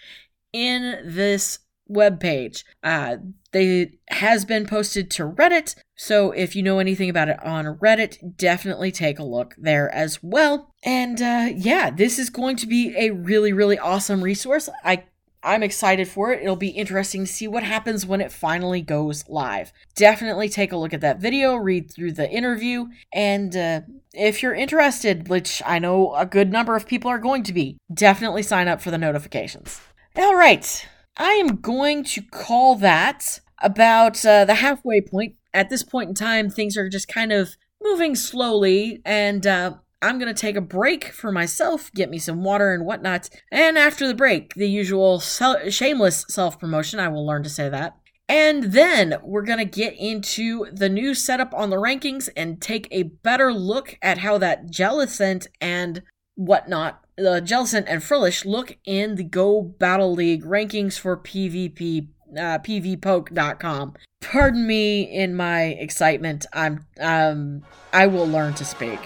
in 0.52 1.02
this 1.04 1.60
web 1.86 2.20
page. 2.20 2.64
Uh, 2.82 3.16
they 3.52 3.92
has 4.08 4.44
been 4.44 4.66
posted 4.66 5.10
to 5.12 5.24
Reddit, 5.24 5.76
so 5.94 6.30
if 6.32 6.54
you 6.54 6.62
know 6.62 6.78
anything 6.78 7.08
about 7.08 7.28
it 7.28 7.42
on 7.44 7.64
Reddit, 7.78 8.36
definitely 8.36 8.92
take 8.92 9.18
a 9.18 9.24
look 9.24 9.54
there 9.56 9.92
as 9.94 10.22
well. 10.22 10.74
And 10.82 11.22
uh, 11.22 11.48
yeah, 11.54 11.90
this 11.90 12.18
is 12.18 12.30
going 12.30 12.56
to 12.56 12.66
be 12.66 12.94
a 12.96 13.10
really 13.10 13.52
really 13.52 13.78
awesome 13.78 14.22
resource. 14.22 14.68
I 14.84 15.04
I'm 15.46 15.62
excited 15.62 16.08
for 16.08 16.32
it. 16.32 16.42
It'll 16.42 16.56
be 16.56 16.70
interesting 16.70 17.24
to 17.24 17.32
see 17.32 17.46
what 17.46 17.62
happens 17.62 18.04
when 18.04 18.20
it 18.20 18.32
finally 18.32 18.82
goes 18.82 19.28
live. 19.28 19.72
Definitely 19.94 20.48
take 20.48 20.72
a 20.72 20.76
look 20.76 20.92
at 20.92 21.00
that 21.02 21.20
video, 21.20 21.54
read 21.54 21.90
through 21.90 22.12
the 22.12 22.28
interview, 22.28 22.86
and 23.12 23.56
uh, 23.56 23.82
if 24.12 24.42
you're 24.42 24.54
interested, 24.54 25.28
which 25.28 25.62
I 25.64 25.78
know 25.78 26.14
a 26.16 26.26
good 26.26 26.50
number 26.50 26.74
of 26.74 26.88
people 26.88 27.10
are 27.10 27.18
going 27.18 27.44
to 27.44 27.52
be, 27.52 27.78
definitely 27.92 28.42
sign 28.42 28.66
up 28.66 28.80
for 28.80 28.90
the 28.90 28.98
notifications. 28.98 29.80
All 30.16 30.34
right, 30.34 30.88
I 31.16 31.32
am 31.32 31.60
going 31.60 32.04
to 32.04 32.22
call 32.22 32.76
that 32.76 33.40
about 33.62 34.24
uh, 34.24 34.44
the 34.44 34.56
halfway 34.56 35.00
point. 35.00 35.36
At 35.54 35.70
this 35.70 35.82
point 35.82 36.10
in 36.10 36.14
time, 36.14 36.50
things 36.50 36.76
are 36.76 36.88
just 36.88 37.08
kind 37.08 37.32
of 37.32 37.56
moving 37.82 38.14
slowly, 38.14 39.00
and 39.04 39.46
uh, 39.46 39.74
I'm 40.02 40.18
going 40.18 40.32
to 40.32 40.40
take 40.40 40.56
a 40.56 40.60
break 40.60 41.06
for 41.06 41.32
myself, 41.32 41.90
get 41.94 42.10
me 42.10 42.18
some 42.18 42.44
water 42.44 42.74
and 42.74 42.84
whatnot. 42.84 43.30
And 43.50 43.78
after 43.78 44.06
the 44.06 44.14
break, 44.14 44.54
the 44.54 44.68
usual 44.68 45.20
shameless 45.20 46.26
self 46.28 46.58
promotion, 46.58 47.00
I 47.00 47.08
will 47.08 47.26
learn 47.26 47.42
to 47.44 47.50
say 47.50 47.68
that. 47.70 47.96
And 48.28 48.64
then 48.64 49.14
we're 49.22 49.42
going 49.42 49.58
to 49.58 49.64
get 49.64 49.94
into 49.96 50.66
the 50.72 50.88
new 50.88 51.14
setup 51.14 51.54
on 51.54 51.70
the 51.70 51.76
rankings 51.76 52.28
and 52.36 52.60
take 52.60 52.88
a 52.90 53.04
better 53.04 53.52
look 53.52 53.96
at 54.02 54.18
how 54.18 54.36
that 54.38 54.66
Jellicent 54.66 55.46
and 55.60 56.02
whatnot, 56.34 57.05
uh, 57.18 57.40
Jellicent 57.40 57.84
and 57.86 58.02
Frillish 58.02 58.44
look 58.44 58.76
in 58.84 59.16
the 59.16 59.24
Go 59.24 59.62
Battle 59.62 60.12
League 60.12 60.44
rankings 60.44 60.98
for 60.98 61.16
PvP, 61.16 62.08
uh, 62.32 62.58
PvPoke.com. 62.58 63.94
Pardon 64.20 64.66
me 64.66 65.02
in 65.02 65.34
my 65.34 65.62
excitement. 65.62 66.46
I'm, 66.52 66.84
um, 67.00 67.62
I 67.92 68.06
will 68.06 68.26
learn 68.26 68.54
to 68.54 68.64
speak. 68.64 68.98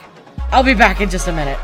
I'll 0.51 0.63
be 0.63 0.75
back 0.75 1.01
in 1.01 1.11
just 1.11 1.29
a 1.29 1.33
minute. 1.33 1.59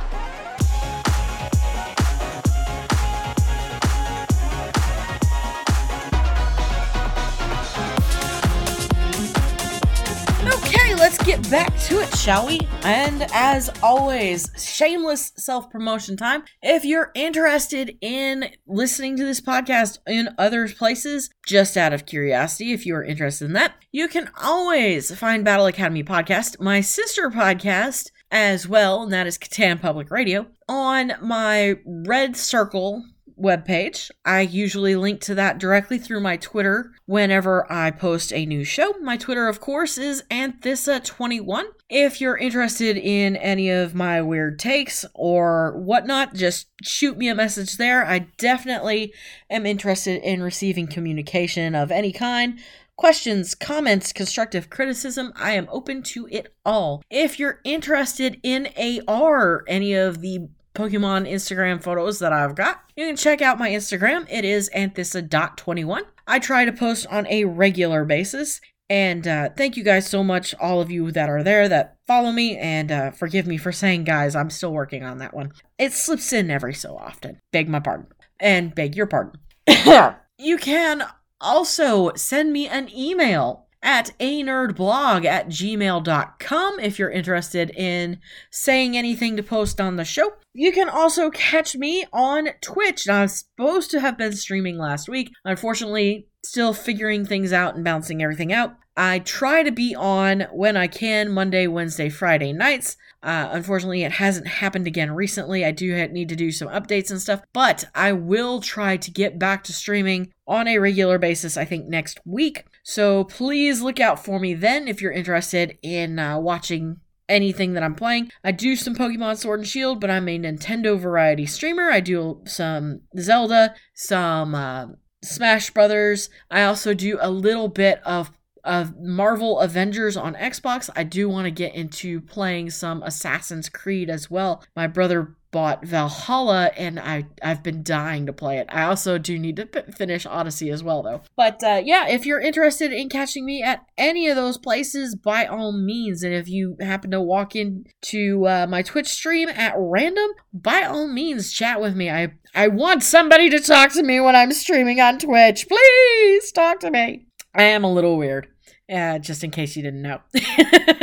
Back 11.51 11.79
to 11.79 12.01
it, 12.01 12.13
shall 12.17 12.47
we? 12.47 12.61
And 12.83 13.27
as 13.33 13.71
always, 13.83 14.51
shameless 14.57 15.33
self 15.37 15.71
promotion 15.71 16.17
time. 16.17 16.43
If 16.61 16.85
you're 16.85 17.13
interested 17.15 17.97
in 18.01 18.51
listening 18.67 19.17
to 19.17 19.25
this 19.25 19.41
podcast 19.41 19.99
in 20.09 20.31
other 20.39 20.69
places, 20.69 21.31
just 21.47 21.77
out 21.77 21.93
of 21.93 22.07
curiosity, 22.07 22.73
if 22.73 22.85
you 22.85 22.97
are 22.97 23.05
interested 23.05 23.45
in 23.45 23.53
that, 23.53 23.75
you 23.93 24.09
can 24.09 24.29
always 24.43 25.15
find 25.15 25.45
Battle 25.45 25.67
Academy 25.67 26.03
Podcast, 26.03 26.61
my 26.61 26.81
sister 26.81 27.31
podcast, 27.31 28.11
as 28.31 28.67
well, 28.67 29.05
and 29.05 29.13
that 29.13 29.29
is 29.29 29.39
Catan 29.39 29.81
Public 29.81 30.11
Radio, 30.11 30.47
on 30.69 31.13
my 31.23 31.77
Red 31.87 32.37
Circle 32.37 33.05
webpage. 33.41 34.11
I 34.25 34.41
usually 34.41 34.97
link 34.97 35.21
to 35.23 35.35
that 35.35 35.59
directly 35.59 35.99
through 35.99 36.21
my 36.21 36.37
Twitter 36.37 36.93
whenever 37.07 37.71
I 37.71 37.91
post 37.91 38.33
a 38.33 38.47
new 38.47 38.65
show. 38.65 38.95
My 39.01 39.17
Twitter, 39.17 39.49
of 39.49 39.61
course, 39.61 39.99
is 39.99 40.23
Anthissa21. 40.31 41.65
If 41.89 42.21
you're 42.21 42.37
interested 42.37 42.97
in 42.97 43.37
any 43.37 43.71
of 43.71 43.95
my 43.95 44.21
weird 44.23 44.59
takes 44.59 45.05
or 45.15 45.79
whatnot, 45.79 46.35
just 46.35 46.69
shoot 46.83 47.17
me 47.17 47.29
a 47.29 47.35
message 47.35 47.77
there. 47.77 48.05
I 48.05 48.21
definitely 48.39 49.13
am 49.49 49.67
interested 49.67 50.23
in 50.23 50.43
receiving 50.43 50.87
communication 50.87 51.75
of 51.75 51.91
any 51.91 52.13
kind. 52.13 52.59
Questions, 52.97 53.55
comments, 53.55 54.11
constructive 54.11 54.71
criticism, 54.71 55.31
I 55.37 55.53
am 55.53 55.69
open 55.71 56.03
to 56.05 56.27
it 56.31 56.55
all. 56.65 57.03
If 57.11 57.39
you're 57.39 57.61
interested 57.63 58.41
in 58.43 58.69
AR, 59.07 59.65
any 59.69 59.93
of 59.93 60.23
the 60.23 60.49
Pokemon 60.77 61.29
Instagram 61.29 61.83
photos 61.83 62.19
that 62.19 62.33
I've 62.33 62.55
got. 62.55 62.83
You 62.95 63.07
can 63.07 63.17
check 63.17 63.41
out 63.41 63.59
my 63.59 63.71
Instagram. 63.71 64.27
It 64.31 64.45
is 64.45 64.71
anthissa.21. 64.77 66.03
I 66.27 66.39
try 66.39 66.67
to 66.67 66.73
post 66.73 67.07
on 67.09 67.27
a 67.29 67.45
regular 67.45 68.05
basis. 68.05 68.61
And 68.89 69.27
uh, 69.27 69.49
thank 69.57 69.77
you 69.77 69.83
guys 69.83 70.09
so 70.09 70.23
much, 70.23 70.55
all 70.61 70.81
of 70.81 70.91
you 70.91 71.11
that 71.11 71.29
are 71.29 71.43
there 71.43 71.69
that 71.69 71.97
follow 72.07 72.31
me. 72.31 72.57
And 72.59 72.93
uh, 72.93 73.11
forgive 73.11 73.47
me 73.47 73.57
for 73.57 73.73
saying, 73.73 74.05
guys, 74.05 74.37
I'm 74.37 74.51
still 74.51 74.73
working 74.73 75.03
on 75.03 75.19
that 75.19 75.35
one. 75.35 75.53
It 75.79 75.93
slips 75.93 76.33
in 76.33 76.51
every 76.51 76.75
so 76.75 76.97
often. 76.97 77.41
Beg 77.53 77.69
my 77.69 77.81
pardon. 77.81 78.09
And 78.39 78.75
beg 78.75 78.95
your 78.95 79.07
pardon. 79.07 79.41
you 80.39 80.59
can 80.59 81.05
also 81.41 82.13
send 82.15 82.53
me 82.53 82.69
an 82.69 82.89
email 82.95 83.66
at 83.87 84.11
a 84.19 84.43
nerdblog 84.43 85.25
at 85.25 85.49
gmail.com 85.49 86.81
if 86.81 86.99
you're 86.99 87.11
interested 87.11 87.71
in 87.71 88.19
saying 88.51 88.97
anything 88.97 89.37
to 89.37 89.43
post 89.45 89.81
on 89.81 89.95
the 89.95 90.05
show. 90.05 90.33
You 90.53 90.73
can 90.73 90.89
also 90.89 91.31
catch 91.31 91.77
me 91.77 92.05
on 92.13 92.49
Twitch. 92.61 93.07
Now, 93.07 93.21
I 93.21 93.23
was 93.23 93.45
supposed 93.57 93.93
to 93.93 94.01
have 94.01 94.19
been 94.19 94.35
streaming 94.35 94.77
last 94.77 95.09
week. 95.09 95.31
Unfortunately, 95.45 96.27
still 96.43 96.75
figuring 96.75 97.25
things 97.25 97.53
out 97.53 97.77
and 97.77 97.85
bouncing 97.85 98.23
everything 98.23 98.53
out. 98.53 98.77
I 98.97 99.21
try 99.21 99.63
to 99.63 99.71
be 99.71 99.95
on 99.95 100.47
when 100.53 100.77
I 100.77 100.87
can 100.87 101.31
Monday, 101.31 101.67
Wednesday, 101.67 102.09
Friday 102.09 102.53
nights. 102.53 102.97
Uh, 103.23 103.51
unfortunately, 103.53 104.03
it 104.03 104.13
hasn't 104.13 104.47
happened 104.47 104.87
again 104.87 105.13
recently. 105.13 105.65
I 105.65 105.71
do 105.71 106.09
need 106.09 106.29
to 106.31 106.37
do 106.37 106.51
some 106.51 106.69
updates 106.69 107.11
and 107.11 107.21
stuff, 107.21 107.43
but 107.53 107.85
I 107.95 108.13
will 108.13 108.61
try 108.61 108.97
to 108.97 109.11
get 109.11 109.39
back 109.39 109.65
to 109.65 109.73
streaming 109.73 110.33
on 110.47 110.67
a 110.67 110.79
regular 110.79 111.19
basis, 111.19 111.57
I 111.57 111.65
think 111.65 111.87
next 111.87 112.21
week. 112.25 112.65
So 112.89 113.25
please 113.25 113.83
look 113.83 113.99
out 113.99 114.25
for 114.25 114.39
me 114.39 114.55
then 114.55 114.87
if 114.87 115.03
you're 115.03 115.11
interested 115.11 115.77
in 115.83 116.21
uh, 116.21 116.39
watching 116.39 117.01
anything 117.29 117.73
that 117.73 117.83
I'm 117.83 117.97
playing. 117.97 118.31
I 118.45 118.53
do 118.53 118.77
some 118.77 118.95
Pokemon 118.95 119.39
Sword 119.39 119.59
and 119.59 119.69
Shield, 119.69 120.01
but 120.01 120.09
I'm 120.09 120.29
a 120.29 120.39
Nintendo 120.39 120.97
variety 120.97 121.47
streamer. 121.47 121.91
I 121.91 121.99
do 121.99 122.43
some 122.47 123.01
Zelda, 123.19 123.75
some 123.93 124.55
uh, 124.55 124.87
Smash 125.25 125.71
Brothers. 125.71 126.31
I 126.49 126.63
also 126.63 126.95
do 126.95 127.19
a 127.21 127.29
little 127.29 127.67
bit 127.67 128.01
of 128.05 128.31
of 128.63 128.97
Marvel 129.01 129.59
Avengers 129.61 130.17
on 130.17 130.35
Xbox. 130.37 130.89
I 130.95 131.03
do 131.03 131.29
want 131.29 131.47
to 131.47 131.51
get 131.51 131.75
into 131.75 132.21
playing 132.21 132.71
some 132.71 133.03
Assassin's 133.03 133.69
Creed 133.69 134.09
as 134.11 134.31
well. 134.31 134.63
My 134.77 134.87
brother 134.87 135.35
bought 135.57 135.87
Valhalla 135.87 136.71
and 136.77 137.01
I 137.01 137.25
I've 137.43 137.63
been 137.63 137.83
dying 137.83 138.27
to 138.27 138.33
play 138.35 138.59
it. 138.59 138.67
I 138.69 138.83
also 138.83 139.17
do 139.17 139.39
need 139.39 139.57
to 139.57 139.65
p- 139.65 139.91
finish 139.91 140.27
Odyssey 140.27 140.69
as 140.69 140.85
well 140.85 141.03
though. 141.03 141.23
But 141.35 141.65
uh, 141.65 141.81
yeah, 141.83 142.07
if 142.09 142.27
you're 142.27 142.43
interested 142.43 142.93
in 142.93 143.09
catching 143.09 143.47
me 143.47 143.63
at 143.63 143.87
any 143.97 144.29
of 144.29 144.37
those 144.37 144.59
places, 144.59 145.17
by 145.17 145.47
all 145.47 145.73
means, 145.73 146.23
and 146.23 146.35
if 146.35 146.47
you 146.47 146.77
happen 146.79 147.11
to 147.13 147.23
walk 147.23 147.57
into 147.57 148.47
uh, 148.47 148.67
my 148.69 148.83
Twitch 148.83 149.07
stream 149.07 149.49
at 149.49 149.73
random, 149.79 150.29
by 150.53 150.83
all 150.83 151.09
means, 151.09 151.51
chat 151.51 151.81
with 151.81 151.97
me. 151.97 152.11
I 152.11 152.35
I 152.55 152.69
want 152.69 153.03
somebody 153.03 153.49
to 153.49 153.59
talk 153.59 153.93
to 153.93 154.03
me 154.03 154.21
when 154.21 154.37
I'm 154.37 154.53
streaming 154.53 155.01
on 155.01 155.19
Twitch. 155.19 155.67
Please 155.67 156.53
talk 156.53 156.81
to 156.81 156.91
me. 156.91 157.29
I 157.55 157.63
am 157.63 157.83
a 157.83 157.91
little 157.91 158.19
weird. 158.19 158.49
Uh, 158.93 159.19
just 159.21 159.43
in 159.43 159.51
case 159.51 159.75
you 159.75 159.83
didn't 159.83 160.03
know. 160.03 160.21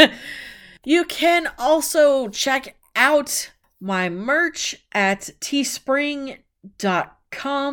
you 0.85 1.05
can 1.05 1.49
also 1.57 2.27
check 2.27 2.75
out 2.95 3.49
my 3.83 4.07
merch 4.07 4.75
at 4.93 5.29
teespring.com 5.41 6.39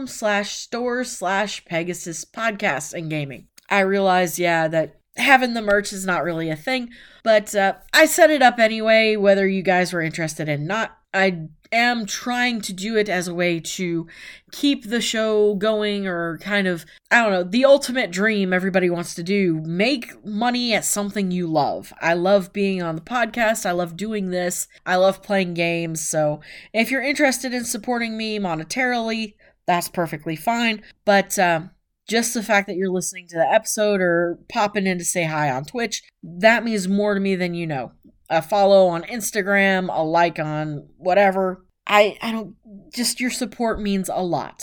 slash 0.09 0.53
stores 0.57 1.13
slash 1.13 1.65
Pegasus 1.65 2.25
podcast 2.25 2.93
and 2.95 3.09
gaming. 3.09 3.47
I 3.69 3.81
realize, 3.81 4.37
yeah, 4.37 4.67
that 4.67 4.99
having 5.17 5.55
the 5.55 5.63
merch 5.63 5.93
is 5.93 6.05
not 6.05 6.25
really 6.25 6.51
a 6.51 6.57
thing, 6.57 6.91
but 7.23 7.55
uh, 7.55 7.75
I 7.93 8.07
set 8.07 8.31
it 8.31 8.43
up 8.43 8.59
anyway, 8.59 9.15
whether 9.15 9.47
you 9.47 9.63
guys 9.63 9.93
were 9.93 10.01
interested 10.01 10.49
in 10.49 10.67
not. 10.67 10.99
I 11.15 11.47
am 11.73 12.07
trying 12.07 12.61
to 12.63 12.73
do 12.73 12.97
it 12.97 13.09
as 13.09 13.29
a 13.29 13.35
way 13.35 13.61
to 13.61 14.07
keep 14.53 14.89
the 14.89 15.01
show 15.01 15.55
going 15.55 16.07
or 16.07 16.39
kind 16.39 16.67
of, 16.67 16.85
I 17.11 17.23
don't 17.23 17.33
know, 17.33 17.45
the 17.45 17.65
ultimate 17.65 18.11
dream 18.11 18.53
everybody 18.53 18.91
wants 18.91 19.15
to 19.15 19.23
do 19.23 19.61
make 19.65 20.25
money 20.25 20.75
at 20.75 20.85
something 20.85 21.31
you 21.31 21.47
love. 21.47 21.93
I 22.01 22.15
love 22.15 22.53
being 22.53 22.83
on 22.83 22.97
the 22.97 23.03
podcast. 23.03 23.67
I 23.67 23.73
love 23.73 23.97
doing 23.97 24.31
this. 24.31 24.69
I 24.85 24.97
love 24.97 25.23
playing 25.23 25.55
games. 25.55 26.01
So 26.07 26.41
if 26.73 26.91
you're 26.91 27.03
interested 27.03 27.55
in 27.55 27.65
supporting 27.65 28.17
me 28.17 28.39
monetarily, 28.39 29.35
that's 29.67 29.89
perfectly 29.89 30.37
fine. 30.37 30.83
But, 31.05 31.39
uh, 31.39 31.63
just 32.09 32.35
the 32.35 32.43
fact 32.43 32.67
that 32.67 32.75
you're 32.75 32.91
listening 32.91 33.29
to 33.29 33.37
the 33.37 33.49
episode 33.49 34.01
or 34.01 34.41
popping 34.49 34.85
in 34.85 34.99
to 34.99 35.05
say 35.05 35.25
hi 35.25 35.49
on 35.49 35.65
Twitch, 35.65 36.03
that 36.25 36.65
means 36.65 36.89
more 36.89 37.15
to 37.15 37.21
me 37.21 37.37
than 37.37 37.55
you 37.55 37.69
know 37.69 37.93
a 38.31 38.41
follow 38.41 38.87
on 38.87 39.03
Instagram, 39.03 39.95
a 39.95 40.03
like 40.03 40.39
on 40.39 40.89
whatever. 40.97 41.67
I 41.87 42.17
I 42.23 42.33
don't 42.33 42.55
just 42.95 43.21
your 43.21 43.31
support 43.31 43.81
means 43.81 44.09
a 44.09 44.23
lot. 44.23 44.63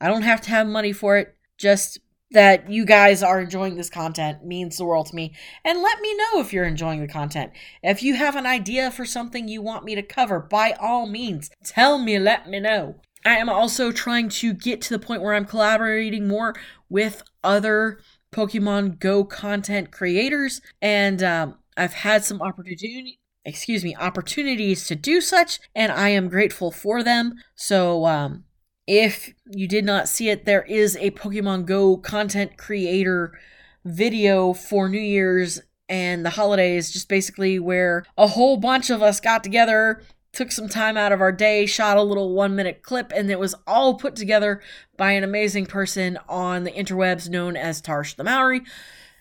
I 0.00 0.08
don't 0.08 0.22
have 0.22 0.40
to 0.42 0.50
have 0.50 0.66
money 0.66 0.92
for 0.92 1.16
it. 1.16 1.34
Just 1.56 2.00
that 2.32 2.68
you 2.68 2.84
guys 2.84 3.22
are 3.22 3.40
enjoying 3.40 3.76
this 3.76 3.88
content 3.88 4.44
means 4.44 4.76
the 4.76 4.84
world 4.84 5.06
to 5.06 5.14
me. 5.14 5.34
And 5.64 5.80
let 5.80 6.00
me 6.00 6.14
know 6.16 6.40
if 6.40 6.52
you're 6.52 6.64
enjoying 6.64 7.00
the 7.00 7.06
content. 7.06 7.52
If 7.82 8.02
you 8.02 8.16
have 8.16 8.34
an 8.34 8.44
idea 8.44 8.90
for 8.90 9.04
something 9.04 9.46
you 9.46 9.62
want 9.62 9.84
me 9.84 9.94
to 9.94 10.02
cover, 10.02 10.40
by 10.40 10.72
all 10.72 11.06
means, 11.06 11.50
tell 11.64 11.96
me, 11.98 12.18
let 12.18 12.48
me 12.48 12.58
know. 12.58 12.96
I 13.24 13.36
am 13.36 13.48
also 13.48 13.92
trying 13.92 14.28
to 14.30 14.52
get 14.52 14.82
to 14.82 14.90
the 14.90 15.04
point 15.04 15.22
where 15.22 15.34
I'm 15.34 15.46
collaborating 15.46 16.26
more 16.26 16.54
with 16.90 17.22
other 17.42 18.00
Pokemon 18.32 18.98
Go 18.98 19.24
content 19.24 19.92
creators, 19.92 20.60
and 20.82 21.22
um, 21.22 21.54
I've 21.76 21.94
had 21.94 22.24
some 22.24 22.40
opportunity 22.42 23.20
excuse 23.46 23.84
me 23.84 23.94
opportunities 23.96 24.86
to 24.86 24.94
do 24.94 25.20
such 25.20 25.60
and 25.74 25.92
I 25.92 26.08
am 26.08 26.28
grateful 26.28 26.70
for 26.70 27.02
them. 27.02 27.34
So 27.54 28.06
um 28.06 28.44
if 28.86 29.32
you 29.50 29.66
did 29.66 29.84
not 29.84 30.08
see 30.08 30.28
it 30.28 30.44
there 30.44 30.62
is 30.62 30.96
a 30.96 31.10
Pokemon 31.12 31.66
Go 31.66 31.96
content 31.96 32.56
creator 32.56 33.38
video 33.84 34.52
for 34.52 34.88
New 34.88 34.98
Year's 34.98 35.60
and 35.88 36.24
the 36.24 36.30
holidays 36.30 36.90
just 36.90 37.08
basically 37.08 37.58
where 37.58 38.04
a 38.16 38.28
whole 38.28 38.56
bunch 38.56 38.88
of 38.88 39.02
us 39.02 39.20
got 39.20 39.44
together 39.44 40.00
took 40.34 40.52
some 40.52 40.68
time 40.68 40.96
out 40.96 41.12
of 41.12 41.20
our 41.20 41.32
day, 41.32 41.64
shot 41.64 41.96
a 41.96 42.02
little 42.02 42.34
one 42.34 42.54
minute 42.56 42.82
clip, 42.82 43.12
and 43.14 43.30
it 43.30 43.38
was 43.38 43.54
all 43.66 43.94
put 43.94 44.16
together 44.16 44.60
by 44.96 45.12
an 45.12 45.24
amazing 45.24 45.64
person 45.64 46.18
on 46.28 46.64
the 46.64 46.72
interwebs 46.72 47.28
known 47.28 47.56
as 47.56 47.80
Tarsh 47.80 48.16
the 48.16 48.24
Maori. 48.24 48.62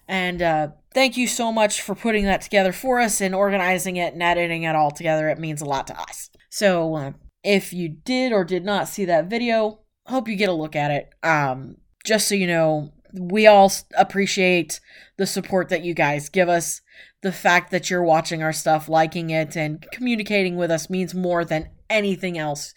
And 0.07 0.41
uh, 0.41 0.67
thank 0.93 1.17
you 1.17 1.27
so 1.27 1.51
much 1.51 1.81
for 1.81 1.95
putting 1.95 2.25
that 2.25 2.41
together 2.41 2.72
for 2.72 3.00
us 3.00 3.22
and 3.22 3.33
organizing 3.33 3.98
it 3.98 4.13
and 4.13 4.24
editing 4.24 4.63
it 4.63 4.75
all 4.75 4.91
together. 4.91 5.29
It 5.29 5.39
means 5.39 5.62
a 5.62 5.65
lot 5.65 5.88
to 5.88 6.00
us. 6.00 6.29
So 6.50 6.95
uh, 6.95 7.12
if 7.43 7.74
you 7.74 7.89
did 7.89 8.31
or 8.31 8.43
did 8.43 8.65
not 8.65 8.88
see 8.88 9.05
that 9.05 9.29
video, 9.29 9.79
hope 10.07 10.27
you 10.27 10.36
get 10.36 10.50
a 10.50 10.53
look 10.53 10.75
at 10.75 10.91
it. 10.91 11.10
Um, 11.24 11.77
just 12.05 12.27
so 12.27 12.36
you 12.36 12.48
know, 12.48 12.93
we 13.13 13.48
all 13.48 13.72
appreciate 13.98 14.79
the 15.17 15.25
support 15.25 15.69
that 15.69 15.83
you 15.83 15.93
guys 15.93 16.29
give 16.29 16.50
us. 16.50 16.81
The 17.22 17.31
fact 17.31 17.72
that 17.72 17.89
you're 17.89 18.03
watching 18.03 18.43
our 18.43 18.51
stuff, 18.51 18.89
liking 18.89 19.29
it, 19.29 19.55
and 19.55 19.86
communicating 19.93 20.57
with 20.57 20.72
us 20.72 20.89
means 20.89 21.13
more 21.13 21.45
than 21.45 21.69
anything 21.89 22.38
else 22.38 22.74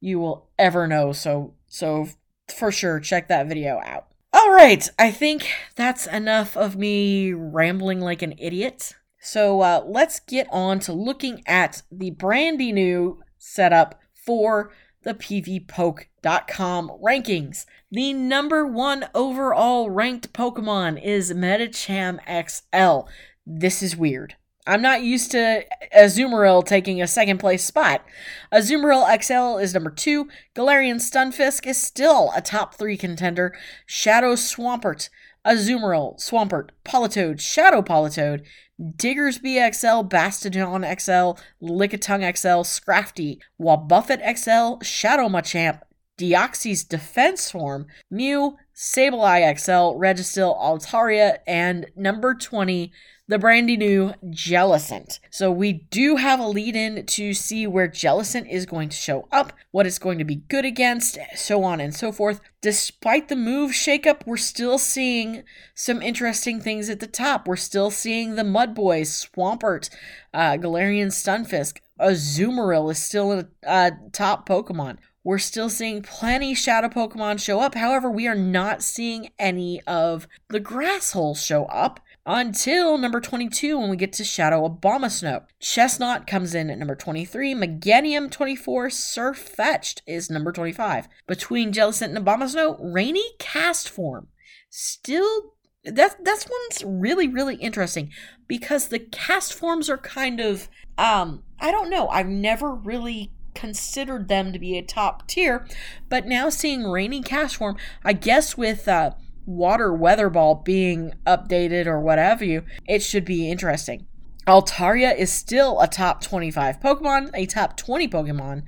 you 0.00 0.20
will 0.20 0.50
ever 0.58 0.86
know. 0.86 1.12
So, 1.12 1.54
so 1.66 2.08
for 2.48 2.70
sure, 2.70 3.00
check 3.00 3.28
that 3.28 3.48
video 3.48 3.80
out. 3.84 4.07
All 4.32 4.52
right, 4.52 4.88
I 4.98 5.10
think 5.10 5.48
that's 5.74 6.06
enough 6.06 6.56
of 6.56 6.76
me 6.76 7.32
rambling 7.32 8.00
like 8.00 8.20
an 8.20 8.34
idiot. 8.38 8.94
So 9.20 9.62
uh, 9.62 9.84
let's 9.86 10.20
get 10.20 10.46
on 10.50 10.80
to 10.80 10.92
looking 10.92 11.42
at 11.46 11.82
the 11.90 12.10
brandy 12.10 12.72
new 12.72 13.22
setup 13.38 13.98
for 14.14 14.70
the 15.02 15.14
PvPoke.com 15.14 16.90
rankings. 17.02 17.64
The 17.90 18.12
number 18.12 18.66
one 18.66 19.06
overall 19.14 19.88
ranked 19.88 20.32
Pokemon 20.34 21.02
is 21.02 21.32
Medicham 21.32 22.18
XL. 22.26 23.08
This 23.46 23.82
is 23.82 23.96
weird. 23.96 24.36
I'm 24.68 24.82
not 24.82 25.02
used 25.02 25.30
to 25.30 25.64
Azumarill 25.96 26.62
taking 26.62 27.00
a 27.00 27.06
second 27.06 27.38
place 27.38 27.64
spot. 27.64 28.04
Azumarill 28.52 29.08
XL 29.22 29.58
is 29.58 29.72
number 29.72 29.88
two. 29.88 30.28
Galarian 30.54 30.96
Stunfisk 30.96 31.66
is 31.66 31.82
still 31.82 32.30
a 32.36 32.42
top 32.42 32.74
three 32.74 32.98
contender. 32.98 33.56
Shadow 33.86 34.34
Swampert, 34.34 35.08
Azumarill, 35.46 36.18
Swampert, 36.20 36.68
Politoed, 36.84 37.40
Shadow 37.40 37.80
Politoed, 37.80 38.44
Diggersby 38.78 39.72
XL, 39.74 40.06
Bastiodon 40.06 40.84
XL, 41.00 41.40
Lickitung 41.66 42.36
XL, 42.36 42.62
Scrafty, 42.62 43.38
Wobbuffet 43.58 44.20
XL, 44.36 44.84
Shadow 44.84 45.30
Machamp, 45.30 45.80
Deoxys 46.18 46.86
Defense 46.86 47.50
Form, 47.50 47.86
Mew, 48.10 48.58
Sableye 48.76 49.58
XL, 49.58 49.98
Registeel, 49.98 50.60
Altaria, 50.60 51.38
and 51.46 51.86
number 51.96 52.34
20, 52.34 52.92
the 53.28 53.38
brandy 53.38 53.76
new 53.76 54.14
Jellicent. 54.24 55.20
So 55.30 55.52
we 55.52 55.72
do 55.72 56.16
have 56.16 56.40
a 56.40 56.46
lead 56.46 56.74
in 56.74 57.04
to 57.04 57.34
see 57.34 57.66
where 57.66 57.86
Jellicent 57.86 58.50
is 58.50 58.64
going 58.64 58.88
to 58.88 58.96
show 58.96 59.28
up, 59.30 59.52
what 59.70 59.86
it's 59.86 59.98
going 59.98 60.18
to 60.18 60.24
be 60.24 60.36
good 60.36 60.64
against, 60.64 61.18
so 61.36 61.62
on 61.62 61.80
and 61.80 61.94
so 61.94 62.10
forth. 62.10 62.40
Despite 62.62 63.28
the 63.28 63.36
move 63.36 63.72
shakeup, 63.72 64.22
we're 64.26 64.38
still 64.38 64.78
seeing 64.78 65.44
some 65.74 66.00
interesting 66.00 66.60
things 66.60 66.88
at 66.88 67.00
the 67.00 67.06
top. 67.06 67.46
We're 67.46 67.56
still 67.56 67.90
seeing 67.90 68.34
the 68.34 68.44
Mud 68.44 68.74
Boys, 68.74 69.26
Swampert, 69.26 69.90
uh, 70.32 70.52
Galarian 70.52 71.08
Stunfisk, 71.08 71.80
Azumarill 72.00 72.90
is 72.90 73.02
still 73.02 73.32
a 73.32 73.46
uh, 73.66 73.90
top 74.12 74.48
Pokemon. 74.48 74.98
We're 75.24 75.38
still 75.38 75.68
seeing 75.68 76.02
plenty 76.02 76.54
shadow 76.54 76.88
Pokemon 76.88 77.40
show 77.40 77.60
up. 77.60 77.74
However, 77.74 78.10
we 78.10 78.26
are 78.28 78.34
not 78.34 78.82
seeing 78.82 79.30
any 79.38 79.80
of 79.86 80.28
the 80.48 80.60
grass 80.60 81.12
holes 81.12 81.42
show 81.42 81.64
up 81.66 82.00
until 82.24 82.98
number 82.98 83.20
22 83.20 83.78
when 83.78 83.88
we 83.88 83.96
get 83.96 84.12
to 84.12 84.22
Shadow 84.22 84.68
Abomasnow. 84.68 85.44
Chesnaught 85.60 86.26
comes 86.26 86.54
in 86.54 86.70
at 86.70 86.78
number 86.78 86.94
23. 86.94 87.54
Meganium 87.54 88.30
24. 88.30 88.88
Sirfetch'd 88.88 90.02
is 90.06 90.30
number 90.30 90.52
25. 90.52 91.08
Between 91.26 91.72
Jellicent 91.72 92.14
and 92.14 92.18
Abomasnow, 92.18 92.78
Rainy 92.80 93.24
Castform. 93.38 94.26
Still, 94.68 95.54
that, 95.84 96.22
that's 96.22 96.46
one's 96.46 96.84
really, 96.84 97.26
really 97.26 97.56
interesting 97.56 98.10
because 98.46 98.88
the 98.88 99.00
Castforms 99.00 99.88
are 99.88 99.98
kind 99.98 100.38
of, 100.38 100.68
um, 100.98 101.42
I 101.58 101.70
don't 101.70 101.90
know. 101.90 102.08
I've 102.08 102.28
never 102.28 102.74
really 102.74 103.32
considered 103.58 104.28
them 104.28 104.52
to 104.52 104.58
be 104.58 104.78
a 104.78 104.82
top 104.82 105.26
tier, 105.26 105.66
but 106.08 106.26
now 106.26 106.48
seeing 106.48 106.84
Rainy 106.84 107.20
Castform, 107.20 107.76
I 108.04 108.12
guess 108.12 108.56
with, 108.56 108.86
uh, 108.86 109.12
water 109.46 109.92
weather 109.92 110.30
ball 110.30 110.54
being 110.54 111.12
updated 111.26 111.86
or 111.86 111.98
whatever 111.98 112.44
you, 112.44 112.62
it 112.86 113.02
should 113.02 113.24
be 113.24 113.50
interesting. 113.50 114.06
Altaria 114.46 115.16
is 115.16 115.32
still 115.32 115.80
a 115.80 115.88
top 115.88 116.22
25 116.22 116.80
Pokemon, 116.80 117.30
a 117.34 117.46
top 117.46 117.76
20 117.76 118.08
Pokemon, 118.08 118.62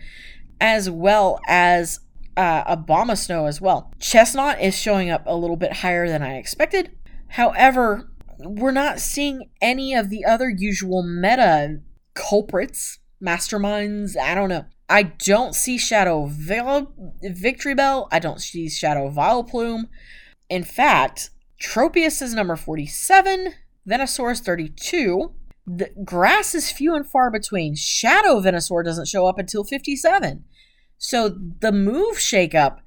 as 0.60 0.90
well 0.90 1.38
as 1.46 2.00
uh, 2.36 2.76
Abomasnow 2.76 3.48
as 3.48 3.60
well. 3.60 3.92
Chesnaught 4.00 4.60
is 4.60 4.76
showing 4.76 5.08
up 5.10 5.22
a 5.26 5.36
little 5.36 5.56
bit 5.56 5.74
higher 5.74 6.08
than 6.08 6.22
I 6.22 6.36
expected. 6.36 6.90
However, 7.28 8.10
we're 8.38 8.72
not 8.72 9.00
seeing 9.00 9.50
any 9.60 9.94
of 9.94 10.10
the 10.10 10.24
other 10.24 10.48
usual 10.48 11.02
meta 11.02 11.80
culprits, 12.14 12.98
masterminds. 13.22 14.16
I 14.16 14.34
don't 14.34 14.48
know. 14.48 14.64
I 14.90 15.04
don't 15.04 15.54
see 15.54 15.78
Shadow 15.78 16.26
Val- 16.26 16.92
Bell. 17.76 18.08
I 18.10 18.18
don't 18.18 18.40
see 18.40 18.68
Shadow 18.68 19.08
Vileplume. 19.08 19.84
In 20.48 20.64
fact, 20.64 21.30
Tropius 21.62 22.20
is 22.20 22.34
number 22.34 22.56
47, 22.56 23.54
Venusaur 23.88 24.32
is 24.32 24.40
32. 24.40 25.32
The 25.66 25.90
grass 26.04 26.54
is 26.54 26.72
few 26.72 26.96
and 26.96 27.06
far 27.06 27.30
between. 27.30 27.76
Shadow 27.76 28.40
Venusaur 28.40 28.84
doesn't 28.84 29.06
show 29.06 29.26
up 29.26 29.38
until 29.38 29.62
57. 29.62 30.44
So 30.98 31.28
the 31.28 31.70
move 31.70 32.16
shakeup 32.16 32.78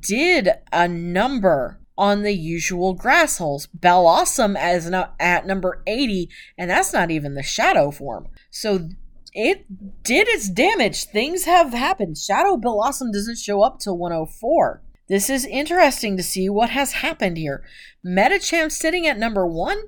did 0.00 0.50
a 0.70 0.86
number 0.86 1.80
on 1.96 2.22
the 2.22 2.32
usual 2.32 2.92
grass 2.92 3.38
holes. 3.38 3.68
Bellossom 3.76 4.56
as 4.56 4.90
no, 4.90 5.08
at 5.18 5.46
number 5.46 5.82
80, 5.86 6.28
and 6.58 6.70
that's 6.70 6.92
not 6.92 7.10
even 7.10 7.34
the 7.34 7.42
shadow 7.42 7.90
form. 7.90 8.28
So 8.50 8.90
it 9.40 10.02
did 10.02 10.26
its 10.26 10.48
damage. 10.48 11.04
Things 11.04 11.44
have 11.44 11.72
happened. 11.72 12.18
Shadow 12.18 12.56
Bellossom 12.56 13.12
doesn't 13.12 13.38
show 13.38 13.62
up 13.62 13.78
till 13.78 13.96
104. 13.96 14.82
This 15.08 15.30
is 15.30 15.46
interesting 15.46 16.16
to 16.16 16.24
see 16.24 16.48
what 16.48 16.70
has 16.70 16.90
happened 16.94 17.36
here. 17.36 17.62
Medicham 18.04 18.70
sitting 18.70 19.06
at 19.06 19.16
number 19.16 19.46
one 19.46 19.78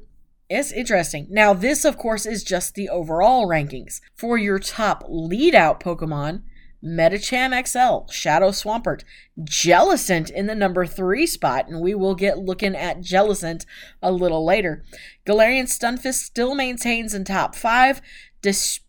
is 0.49 0.71
interesting. 0.71 1.27
Now, 1.31 1.53
this, 1.53 1.85
of 1.85 1.99
course, 1.99 2.27
is 2.27 2.45
just 2.45 2.77
the 2.77 2.89
overall 2.89 3.49
rankings. 3.49 4.01
For 4.15 4.39
your 4.39 4.61
top 4.61 5.05
lead 5.09 5.57
out 5.57 5.81
Pokemon, 5.81 6.43
Medicham 6.83 7.53
XL, 7.53 8.09
Shadow 8.13 8.51
Swampert, 8.51 9.03
Jellicent 9.43 10.31
in 10.31 10.47
the 10.47 10.55
number 10.55 10.87
three 10.87 11.27
spot, 11.27 11.67
and 11.67 11.81
we 11.81 11.93
will 11.93 12.15
get 12.15 12.39
looking 12.39 12.77
at 12.77 13.01
Jellicent 13.01 13.67
a 14.01 14.13
little 14.13 14.47
later. 14.47 14.85
Galarian 15.27 15.65
Stunfisk 15.65 16.23
still 16.23 16.55
maintains 16.55 17.15
in 17.15 17.25
top 17.25 17.57
five, 17.57 18.01
despite 18.43 18.87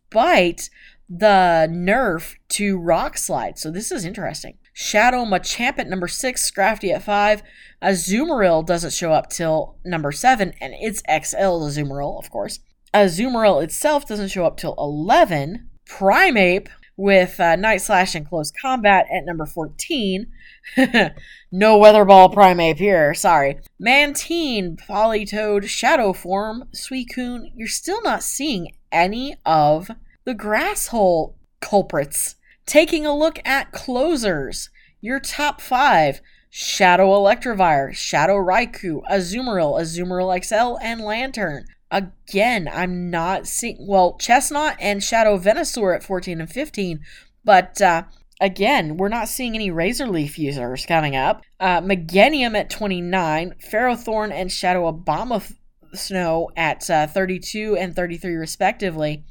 the 1.09 1.67
nerf 1.69 2.35
to 2.49 2.77
Rock 2.77 3.17
Slide. 3.17 3.57
So 3.57 3.69
this 3.69 3.91
is 3.91 4.05
interesting. 4.05 4.57
Shadow 4.73 5.25
Machamp 5.25 5.77
at 5.77 5.89
number 5.89 6.07
six, 6.07 6.49
Scrafty 6.49 6.93
at 6.93 7.03
five. 7.03 7.43
Azumarill 7.81 8.65
doesn't 8.65 8.93
show 8.93 9.11
up 9.11 9.29
till 9.29 9.75
number 9.83 10.11
seven, 10.11 10.53
and 10.61 10.73
it's 10.79 11.01
XL 11.01 11.65
Azumarill, 11.65 12.17
of 12.17 12.29
course. 12.29 12.59
Azumarill 12.93 13.63
itself 13.63 14.07
doesn't 14.07 14.29
show 14.29 14.45
up 14.45 14.57
till 14.57 14.75
11. 14.77 15.67
Primeape 15.87 16.69
with 16.95 17.39
uh, 17.39 17.55
Night 17.55 17.81
Slash 17.81 18.15
and 18.15 18.27
Close 18.27 18.51
Combat 18.51 19.07
at 19.11 19.25
number 19.25 19.45
14. 19.45 20.27
no 21.51 21.77
Weather 21.77 22.05
Ball 22.05 22.29
Primeape 22.29 22.77
here, 22.77 23.13
sorry. 23.13 23.59
Mantine, 23.79 24.77
Politoed, 24.77 25.67
Shadow 25.67 26.13
Form, 26.13 26.65
Suicune, 26.73 27.51
you're 27.55 27.67
still 27.67 28.01
not 28.03 28.23
seeing 28.23 28.71
any 28.91 29.35
of 29.45 29.91
the 30.25 30.33
grass 30.33 30.87
hole 30.87 31.35
culprits. 31.59 32.35
Taking 32.65 33.05
a 33.05 33.17
look 33.17 33.39
at 33.45 33.71
closers, 33.71 34.69
your 35.01 35.19
top 35.19 35.61
five 35.61 36.21
Shadow 36.53 37.07
Electivire, 37.07 37.93
Shadow 37.93 38.35
Raikou, 38.35 39.03
Azumarill, 39.09 39.79
Azumarill 39.79 40.43
XL, 40.43 40.77
and 40.81 40.99
Lanturn. 40.99 41.65
Again, 41.89 42.69
I'm 42.71 43.09
not 43.09 43.47
seeing, 43.47 43.77
well, 43.79 44.17
Chesnaught 44.19 44.75
and 44.79 45.01
Shadow 45.01 45.37
Venusaur 45.37 45.95
at 45.95 46.03
14 46.03 46.41
and 46.41 46.49
15, 46.49 46.99
but 47.45 47.81
uh, 47.81 48.03
again, 48.41 48.97
we're 48.97 49.07
not 49.07 49.29
seeing 49.29 49.55
any 49.55 49.71
Razor 49.71 50.07
Leaf 50.07 50.37
users 50.37 50.85
coming 50.85 51.15
up. 51.15 51.41
Uh, 51.59 51.79
Meganium 51.79 52.57
at 52.57 52.69
29, 52.69 53.55
Ferrothorn 53.71 54.31
and 54.31 54.51
Shadow 54.51 54.91
Obama 54.91 55.53
Snow 55.93 56.49
at 56.55 56.89
uh, 56.89 57.07
32 57.07 57.77
and 57.77 57.95
33 57.95 58.33
respectively. 58.33 59.23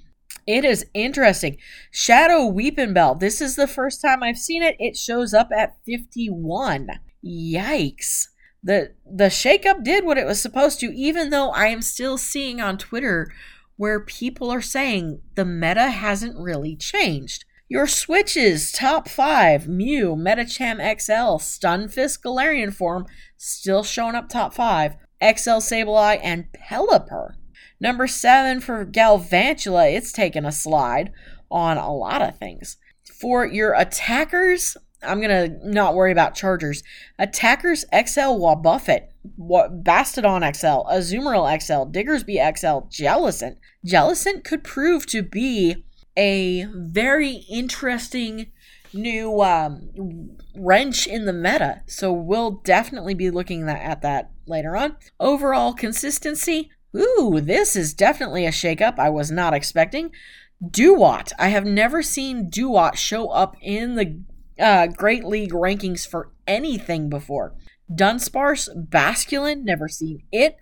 It 0.46 0.64
is 0.64 0.86
interesting. 0.94 1.58
Shadow 1.90 2.50
Weepinbell. 2.50 3.20
This 3.20 3.40
is 3.40 3.56
the 3.56 3.66
first 3.66 4.00
time 4.00 4.22
I've 4.22 4.38
seen 4.38 4.62
it. 4.62 4.76
It 4.78 4.96
shows 4.96 5.34
up 5.34 5.50
at 5.56 5.76
51. 5.86 6.88
Yikes. 7.24 8.28
The 8.62 8.92
the 9.10 9.26
shakeup 9.26 9.82
did 9.84 10.04
what 10.04 10.18
it 10.18 10.26
was 10.26 10.40
supposed 10.40 10.80
to, 10.80 10.94
even 10.94 11.30
though 11.30 11.50
I 11.50 11.66
am 11.66 11.82
still 11.82 12.18
seeing 12.18 12.60
on 12.60 12.78
Twitter 12.78 13.30
where 13.76 14.00
people 14.00 14.50
are 14.50 14.60
saying 14.60 15.22
the 15.36 15.44
meta 15.44 15.88
hasn't 15.88 16.36
really 16.36 16.76
changed. 16.76 17.46
Your 17.66 17.86
switches, 17.86 18.72
top 18.72 19.08
five, 19.08 19.68
Mew, 19.68 20.16
Medicham 20.16 20.78
XL, 20.78 21.38
Stunfisk 21.38 22.20
Galarian 22.20 22.74
form, 22.74 23.06
still 23.36 23.82
showing 23.82 24.14
up 24.14 24.28
top 24.28 24.52
five. 24.52 24.96
XL 25.22 25.58
Sableye, 25.60 26.20
and 26.22 26.46
Pelipper. 26.52 27.34
Number 27.80 28.06
seven 28.06 28.60
for 28.60 28.84
Galvantula, 28.84 29.94
it's 29.94 30.12
taken 30.12 30.44
a 30.44 30.52
slide 30.52 31.12
on 31.50 31.78
a 31.78 31.94
lot 31.94 32.22
of 32.22 32.38
things. 32.38 32.76
For 33.20 33.46
your 33.46 33.74
attackers, 33.74 34.76
I'm 35.02 35.20
gonna 35.20 35.48
not 35.64 35.94
worry 35.94 36.12
about 36.12 36.34
Chargers. 36.34 36.82
Attackers 37.18 37.84
XL 37.92 38.38
Wobbuffet, 38.38 39.08
Bastiodon 39.38 40.56
XL, 40.56 40.88
Azumarill 40.90 41.60
XL, 41.60 41.90
Diggersby 41.90 42.36
XL, 42.56 42.88
Jellicent. 42.88 43.56
Jellicent 43.86 44.44
could 44.44 44.62
prove 44.62 45.06
to 45.06 45.22
be 45.22 45.84
a 46.16 46.64
very 46.74 47.44
interesting 47.50 48.52
new 48.92 49.40
um, 49.40 50.36
wrench 50.56 51.06
in 51.06 51.24
the 51.24 51.32
meta. 51.32 51.82
So 51.86 52.12
we'll 52.12 52.50
definitely 52.64 53.14
be 53.14 53.30
looking 53.30 53.68
at 53.68 54.02
that 54.02 54.30
later 54.50 54.76
on. 54.76 54.96
Overall 55.18 55.72
consistency. 55.72 56.70
Ooh, 56.94 57.40
this 57.40 57.76
is 57.76 57.94
definitely 57.94 58.44
a 58.44 58.50
shakeup 58.50 58.98
I 58.98 59.08
was 59.08 59.30
not 59.30 59.54
expecting. 59.54 60.10
Dewott. 60.62 61.32
I 61.38 61.48
have 61.48 61.64
never 61.64 62.02
seen 62.02 62.50
Dewott 62.50 62.96
show 62.96 63.28
up 63.28 63.56
in 63.62 63.94
the 63.94 64.20
uh, 64.58 64.88
Great 64.88 65.24
League 65.24 65.52
rankings 65.52 66.06
for 66.06 66.32
anything 66.46 67.08
before. 67.08 67.54
Dunsparce, 67.90 68.68
Basculin, 68.88 69.62
never 69.62 69.88
seen 69.88 70.22
it. 70.30 70.56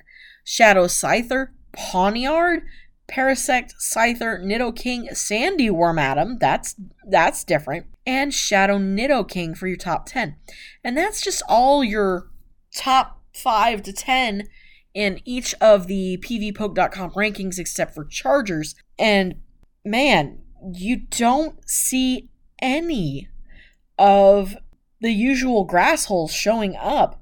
Shadow 0.45 0.87
Scyther, 0.87 1.49
Pawniard, 1.77 2.63
Parasect, 3.09 3.73
Scyther, 3.81 4.41
Nidoking, 4.43 5.15
Sandy 5.17 5.71
Worm 5.71 5.97
Wormadam, 5.97 6.39
that's 6.39 6.75
that's 7.09 7.43
different, 7.43 7.87
and 8.07 8.33
Shadow 8.33 8.79
Nidoking 8.79 9.57
for 9.57 9.67
your 9.67 9.77
top 9.77 10.07
10. 10.07 10.37
And 10.85 10.97
that's 10.97 11.21
just 11.21 11.43
all 11.49 11.83
your 11.83 12.29
top 12.75 13.18
5 13.39 13.83
to 13.83 13.93
10 13.93 14.49
in 14.95 15.21
each 15.25 15.55
of 15.61 15.87
the 15.87 16.19
pvpoke.com 16.19 17.11
rankings 17.13 17.59
except 17.59 17.95
for 17.95 18.05
Chargers. 18.05 18.75
And 18.99 19.41
man, 19.85 20.41
you 20.75 20.97
don't 20.97 21.69
see 21.69 22.29
any 22.61 23.29
of 23.99 24.57
the 25.01 25.13
usual 25.13 25.65
grass 25.65 26.07
holes 26.07 26.33
showing 26.33 26.77
up. 26.77 27.21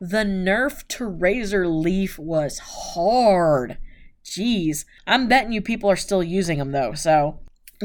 The 0.00 0.24
nerf 0.24 0.86
to 0.88 1.06
Razor 1.06 1.68
Leaf 1.68 2.18
was 2.18 2.58
hard. 2.58 3.78
Jeez. 4.24 4.84
I'm 5.06 5.28
betting 5.28 5.52
you 5.52 5.62
people 5.62 5.90
are 5.90 5.96
still 5.96 6.22
using 6.22 6.58
them 6.58 6.72
though, 6.72 6.94
so 6.94 7.38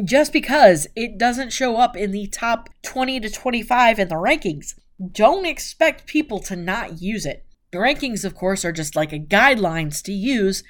just 0.04 0.32
because 0.32 0.88
it 0.96 1.18
doesn't 1.18 1.54
show 1.54 1.78
up 1.78 1.96
in 1.96 2.12
the 2.12 2.28
top 2.28 2.70
20 2.84 3.20
to 3.22 3.30
25 3.30 4.00
in 4.00 4.08
the 4.08 4.16
rankings, 4.16 4.76
don't 5.12 5.46
expect 5.46 6.08
people 6.08 6.40
to 6.40 6.56
not 6.56 7.02
use 7.02 7.26
it. 7.26 7.47
Rankings, 7.74 8.24
of 8.24 8.36
course, 8.36 8.64
are 8.64 8.72
just 8.72 8.96
like 8.96 9.12
a 9.12 9.20
guidelines 9.20 10.02
to 10.04 10.14
use 10.14 10.64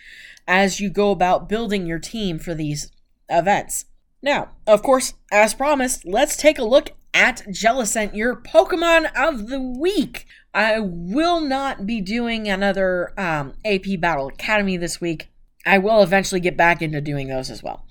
as 0.47 0.79
you 0.79 0.89
go 0.89 1.11
about 1.11 1.49
building 1.49 1.85
your 1.85 1.99
team 1.99 2.39
for 2.39 2.53
these 2.53 2.91
events. 3.29 3.85
Now, 4.21 4.49
of 4.65 4.81
course, 4.81 5.13
as 5.31 5.53
promised, 5.53 6.05
let's 6.05 6.35
take 6.35 6.57
a 6.57 6.63
look 6.63 6.91
at 7.13 7.43
Jellicent, 7.47 8.15
your 8.15 8.35
Pokemon 8.35 9.11
of 9.15 9.47
the 9.47 9.59
Week. 9.59 10.25
I 10.53 10.79
will 10.79 11.39
not 11.39 11.85
be 11.85 12.01
doing 12.01 12.47
another 12.47 13.13
um, 13.19 13.53
AP 13.63 13.99
Battle 13.99 14.27
Academy 14.27 14.77
this 14.77 14.99
week. 14.99 15.29
I 15.65 15.77
will 15.77 16.01
eventually 16.01 16.41
get 16.41 16.57
back 16.57 16.81
into 16.81 17.01
doing 17.01 17.27
those 17.27 17.49
as 17.51 17.61
well. 17.61 17.85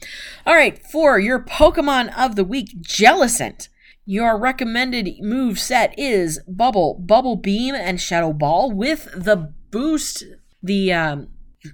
All 0.46 0.54
right, 0.54 0.82
for 0.90 1.18
your 1.18 1.38
Pokemon 1.38 2.16
of 2.16 2.34
the 2.34 2.44
Week, 2.44 2.82
Jellicent. 2.82 3.68
Your 4.08 4.38
recommended 4.38 5.16
move 5.20 5.58
set 5.58 5.92
is 5.98 6.38
Bubble, 6.46 6.94
Bubble 6.94 7.34
Beam, 7.34 7.74
and 7.74 8.00
Shadow 8.00 8.32
Ball 8.32 8.70
with 8.70 9.08
the 9.12 9.52
boost, 9.72 10.22
the 10.62 10.92
um, 10.92 11.28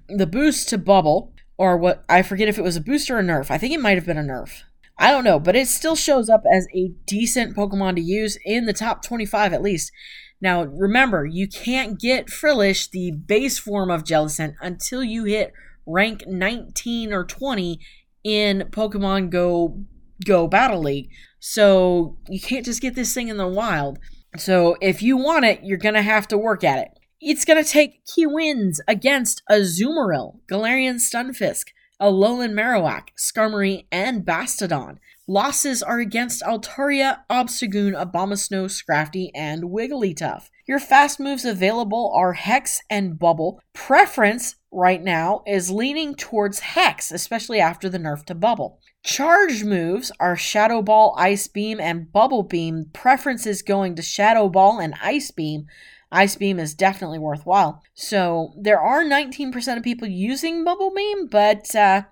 the 0.09 0.27
boost 0.27 0.71
to 0.71 0.79
Bubble, 0.79 1.35
or 1.59 1.77
what 1.77 2.07
I 2.09 2.23
forget 2.23 2.49
if 2.49 2.57
it 2.57 2.64
was 2.64 2.75
a 2.75 2.81
boost 2.81 3.11
or 3.11 3.18
a 3.18 3.23
nerf. 3.23 3.51
I 3.51 3.59
think 3.59 3.75
it 3.75 3.81
might 3.83 3.99
have 3.99 4.07
been 4.07 4.16
a 4.16 4.23
nerf. 4.23 4.62
I 4.97 5.11
don't 5.11 5.25
know, 5.25 5.38
but 5.38 5.57
it 5.57 5.68
still 5.68 5.95
shows 5.95 6.31
up 6.31 6.42
as 6.51 6.66
a 6.75 6.95
decent 7.07 7.55
Pokemon 7.55 7.97
to 7.97 8.01
use 8.01 8.38
in 8.47 8.64
the 8.64 8.73
top 8.73 9.03
25 9.05 9.53
at 9.53 9.61
least. 9.61 9.92
Now, 10.40 10.64
remember, 10.64 11.27
you 11.27 11.47
can't 11.47 12.01
get 12.01 12.31
Frillish, 12.31 12.88
the 12.88 13.11
base 13.11 13.59
form 13.59 13.90
of 13.90 14.05
Jellicent, 14.05 14.55
until 14.62 15.05
you 15.05 15.25
hit 15.25 15.53
rank 15.85 16.25
19 16.27 17.12
or 17.12 17.25
20 17.25 17.79
in 18.25 18.68
Pokemon 18.71 19.29
Go 19.29 19.85
Go 20.24 20.46
Battle 20.46 20.80
League. 20.80 21.11
So 21.40 22.18
you 22.28 22.40
can't 22.40 22.64
just 22.64 22.80
get 22.80 22.94
this 22.94 23.14
thing 23.14 23.28
in 23.28 23.37
the 23.37 23.48
wild. 23.48 23.98
So 24.37 24.76
if 24.80 25.02
you 25.02 25.16
want 25.16 25.44
it, 25.44 25.61
you're 25.62 25.78
gonna 25.78 26.02
have 26.02 26.28
to 26.28 26.38
work 26.38 26.64
at 26.64 26.78
it. 26.78 26.88
It's 27.20 27.44
gonna 27.44 27.64
take 27.64 28.04
key 28.06 28.26
wins 28.26 28.80
against 28.88 29.42
Azumarill, 29.50 30.38
Galarian 30.50 30.96
Stunfisk, 30.96 31.66
Alolan 32.00 32.52
Marowak, 32.52 33.08
Skarmory, 33.16 33.87
and 33.92 34.24
Bastiodon. 34.24 34.98
Losses 35.28 35.85
are 35.85 36.00
against 36.00 36.42
Altaria, 36.42 37.20
Obstagoon, 37.30 37.94
Abomasnow, 37.94 38.66
Scrafty, 38.66 39.30
and 39.35 39.62
Wigglytuff. 39.64 40.48
Your 40.66 40.80
fast 40.80 41.20
moves 41.20 41.44
available 41.44 42.12
are 42.14 42.32
Hex 42.32 42.80
and 42.90 43.18
Bubble. 43.18 43.61
Preference 43.72 44.56
right 44.72 45.02
now 45.02 45.42
is 45.46 45.70
leaning 45.70 46.16
towards 46.16 46.58
Hex, 46.58 47.12
especially 47.12 47.61
after 47.61 47.88
the 47.88 47.98
nerf 47.98 48.24
to 48.24 48.35
Bubble. 48.35 48.80
Charge 49.03 49.65
moves 49.65 50.12
are 50.21 50.37
Shadow 50.37 50.81
Ball, 50.81 51.12
Ice 51.19 51.49
Beam, 51.49 51.81
and 51.81 52.12
Bubble 52.12 52.45
Beam. 52.45 52.87
Preference 52.93 53.47
is 53.47 53.61
going 53.61 53.97
to 53.97 54.03
Shadow 54.03 54.49
Ball 54.49 54.79
and 54.79 54.95
Ice 55.03 55.33
Beam. 55.33 55.67
Ice 56.12 56.37
Beam 56.37 56.61
is 56.61 56.75
definitely 56.75 57.19
worthwhile. 57.19 57.83
So 57.95 58.53
there 58.57 58.81
are 58.81 59.03
19% 59.03 59.77
of 59.77 59.83
people 59.83 60.07
using 60.07 60.62
Bubble 60.62 60.93
Beam, 60.95 61.27
but 61.27 61.75
uh, 61.75 62.03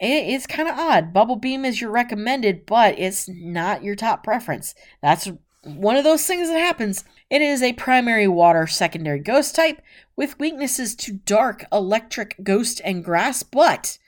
it, 0.00 0.34
it's 0.34 0.48
kind 0.48 0.68
of 0.68 0.76
odd. 0.76 1.12
Bubble 1.12 1.36
Beam 1.36 1.64
is 1.64 1.80
your 1.80 1.90
recommended, 1.90 2.66
but 2.66 2.98
it's 2.98 3.28
not 3.28 3.84
your 3.84 3.94
top 3.94 4.24
preference. 4.24 4.74
That's 5.00 5.30
one 5.62 5.96
of 5.96 6.04
those 6.04 6.26
things 6.26 6.48
that 6.48 6.58
happens. 6.58 7.04
It 7.28 7.42
is 7.42 7.62
a 7.62 7.74
primary 7.74 8.26
water 8.26 8.66
secondary 8.66 9.20
ghost 9.20 9.54
type 9.54 9.80
with 10.16 10.40
weaknesses 10.40 10.96
to 10.96 11.12
dark, 11.12 11.64
electric, 11.70 12.42
ghost, 12.42 12.80
and 12.84 13.04
grass, 13.04 13.44
but 13.44 13.98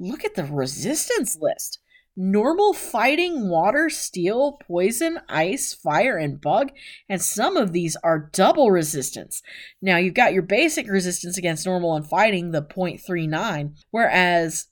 look 0.00 0.24
at 0.24 0.34
the 0.34 0.44
resistance 0.44 1.38
list. 1.40 1.78
Normal 2.16 2.74
fighting, 2.74 3.48
water, 3.48 3.88
steel, 3.88 4.58
poison, 4.66 5.18
ice, 5.28 5.72
fire, 5.72 6.18
and 6.18 6.40
bug, 6.40 6.70
and 7.08 7.22
some 7.22 7.56
of 7.56 7.72
these 7.72 7.96
are 8.04 8.30
double 8.32 8.70
resistance. 8.70 9.42
Now, 9.80 9.96
you've 9.96 10.14
got 10.14 10.34
your 10.34 10.42
basic 10.42 10.88
resistance 10.88 11.38
against 11.38 11.64
normal 11.64 11.96
and 11.96 12.06
fighting, 12.06 12.50
the 12.50 12.62
0.39, 12.62 13.76
whereas 13.90 14.68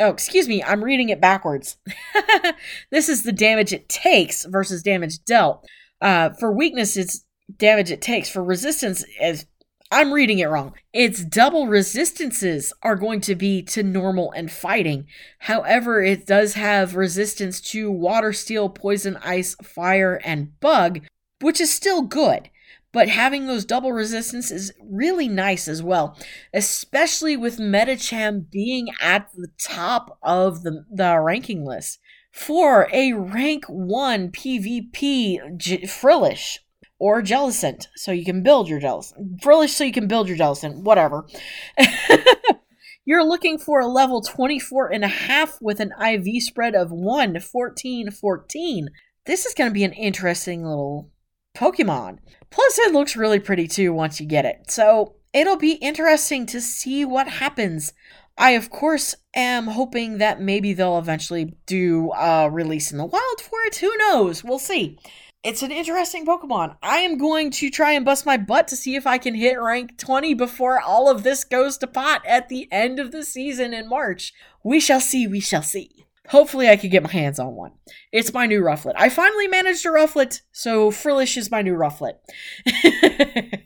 Oh, 0.00 0.10
excuse 0.10 0.48
me, 0.48 0.62
I'm 0.62 0.82
reading 0.82 1.10
it 1.10 1.20
backwards. 1.20 1.76
this 2.90 3.08
is 3.08 3.22
the 3.22 3.32
damage 3.32 3.72
it 3.72 3.88
takes 3.88 4.44
versus 4.44 4.82
damage 4.82 5.24
dealt. 5.24 5.64
Uh, 6.00 6.30
for 6.30 6.52
weakness, 6.52 6.96
it's 6.96 7.24
damage 7.56 7.92
it 7.92 8.02
takes. 8.02 8.28
For 8.28 8.42
resistance, 8.42 9.04
as 9.20 9.46
I'm 9.94 10.12
reading 10.12 10.40
it 10.40 10.46
wrong. 10.46 10.74
Its 10.92 11.24
double 11.24 11.68
resistances 11.68 12.72
are 12.82 12.96
going 12.96 13.20
to 13.20 13.36
be 13.36 13.62
to 13.62 13.84
normal 13.84 14.32
and 14.32 14.50
fighting. 14.50 15.06
However, 15.38 16.02
it 16.02 16.26
does 16.26 16.54
have 16.54 16.96
resistance 16.96 17.60
to 17.70 17.92
water, 17.92 18.32
steel, 18.32 18.68
poison, 18.68 19.16
ice, 19.18 19.54
fire, 19.62 20.20
and 20.24 20.58
bug, 20.58 21.02
which 21.40 21.60
is 21.60 21.72
still 21.72 22.02
good. 22.02 22.50
But 22.90 23.08
having 23.08 23.46
those 23.46 23.64
double 23.64 23.92
resistance 23.92 24.50
is 24.50 24.72
really 24.82 25.28
nice 25.28 25.68
as 25.68 25.80
well, 25.80 26.18
especially 26.52 27.36
with 27.36 27.58
Medicham 27.58 28.50
being 28.50 28.88
at 29.00 29.30
the 29.32 29.48
top 29.60 30.18
of 30.24 30.64
the, 30.64 30.84
the 30.90 31.20
ranking 31.20 31.64
list. 31.64 32.00
For 32.32 32.88
a 32.92 33.12
rank 33.12 33.66
1 33.68 34.32
PvP 34.32 35.56
J- 35.56 35.86
Frillish, 35.86 36.63
or 36.98 37.22
Jellicent, 37.22 37.88
so 37.96 38.12
you 38.12 38.24
can 38.24 38.42
build 38.42 38.68
your 38.68 38.80
Jellicent. 38.80 39.42
Frillish, 39.42 39.72
so 39.72 39.84
you 39.84 39.92
can 39.92 40.06
build 40.06 40.28
your 40.28 40.36
Jellicent, 40.36 40.82
whatever. 40.82 41.26
You're 43.06 43.24
looking 43.24 43.58
for 43.58 43.80
a 43.80 43.86
level 43.86 44.22
24 44.22 44.92
and 44.92 45.04
a 45.04 45.08
half 45.08 45.60
with 45.60 45.80
an 45.80 45.92
IV 46.02 46.42
spread 46.42 46.74
of 46.74 46.90
1, 46.90 47.38
14, 47.40 48.10
14. 48.10 48.88
This 49.26 49.44
is 49.44 49.54
going 49.54 49.68
to 49.68 49.74
be 49.74 49.84
an 49.84 49.92
interesting 49.92 50.64
little 50.64 51.10
Pokemon. 51.54 52.18
Plus, 52.50 52.78
it 52.78 52.92
looks 52.92 53.16
really 53.16 53.40
pretty 53.40 53.68
too 53.68 53.92
once 53.92 54.20
you 54.20 54.26
get 54.26 54.46
it. 54.46 54.70
So, 54.70 55.16
it'll 55.34 55.58
be 55.58 55.72
interesting 55.72 56.46
to 56.46 56.60
see 56.60 57.04
what 57.04 57.28
happens. 57.28 57.92
I, 58.38 58.52
of 58.52 58.70
course, 58.70 59.14
am 59.34 59.66
hoping 59.66 60.18
that 60.18 60.40
maybe 60.40 60.72
they'll 60.72 60.98
eventually 60.98 61.56
do 61.66 62.10
a 62.12 62.50
release 62.50 62.90
in 62.90 62.98
the 62.98 63.04
wild 63.04 63.40
for 63.40 63.58
it. 63.66 63.76
Who 63.76 63.94
knows? 63.98 64.42
We'll 64.42 64.58
see 64.58 64.98
it's 65.44 65.62
an 65.62 65.70
interesting 65.70 66.24
Pokemon. 66.24 66.76
I 66.82 66.98
am 66.98 67.18
going 67.18 67.50
to 67.52 67.68
try 67.68 67.92
and 67.92 68.04
bust 68.04 68.24
my 68.24 68.38
butt 68.38 68.66
to 68.68 68.76
see 68.76 68.96
if 68.96 69.06
I 69.06 69.18
can 69.18 69.34
hit 69.34 69.60
rank 69.60 69.98
20 69.98 70.32
before 70.34 70.80
all 70.80 71.10
of 71.10 71.22
this 71.22 71.44
goes 71.44 71.76
to 71.78 71.86
pot 71.86 72.22
at 72.26 72.48
the 72.48 72.66
end 72.72 72.98
of 72.98 73.12
the 73.12 73.22
season 73.22 73.74
in 73.74 73.86
March. 73.86 74.32
We 74.62 74.80
shall 74.80 75.00
see, 75.00 75.26
we 75.26 75.40
shall 75.40 75.62
see. 75.62 76.06
Hopefully, 76.28 76.70
I 76.70 76.76
could 76.76 76.90
get 76.90 77.02
my 77.02 77.10
hands 77.10 77.38
on 77.38 77.54
one. 77.54 77.72
It's 78.10 78.32
my 78.32 78.46
new 78.46 78.62
rufflet. 78.62 78.94
I 78.96 79.10
finally 79.10 79.46
managed 79.46 79.84
a 79.84 79.90
rufflet, 79.90 80.40
so 80.52 80.90
Frillish 80.90 81.36
is 81.36 81.50
my 81.50 81.60
new 81.60 81.74
rufflet. 81.74 82.14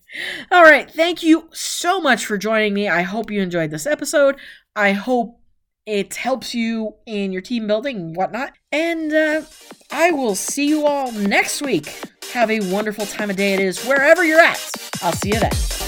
All 0.51 0.65
right, 0.65 0.91
thank 0.91 1.23
you 1.23 1.49
so 1.53 2.01
much 2.01 2.27
for 2.27 2.37
joining 2.37 2.75
me. 2.75 2.89
I 2.89 3.03
hope 3.03 3.31
you 3.31 3.41
enjoyed 3.41 3.71
this 3.71 3.87
episode. 3.87 4.35
I 4.75 4.91
hope 4.91 5.41
it 5.89 6.15
helps 6.17 6.55
you 6.55 6.95
in 7.07 7.33
your 7.33 7.41
team 7.41 7.67
building 7.67 7.97
and 7.97 8.17
whatnot. 8.17 8.53
And 8.71 9.11
uh, 9.11 9.43
I 9.91 10.11
will 10.11 10.35
see 10.35 10.69
you 10.69 10.87
all 10.87 11.11
next 11.13 11.63
week. 11.63 11.87
Have 12.35 12.51
a 12.51 12.61
wonderful 12.71 13.07
time 13.07 13.31
of 13.31 13.37
day 13.37 13.55
it 13.55 13.61
is 13.61 13.83
wherever 13.87 14.23
you're 14.23 14.39
at. 14.39 14.61
I'll 15.03 15.13
see 15.13 15.31
you 15.31 15.41
then. 15.41 15.88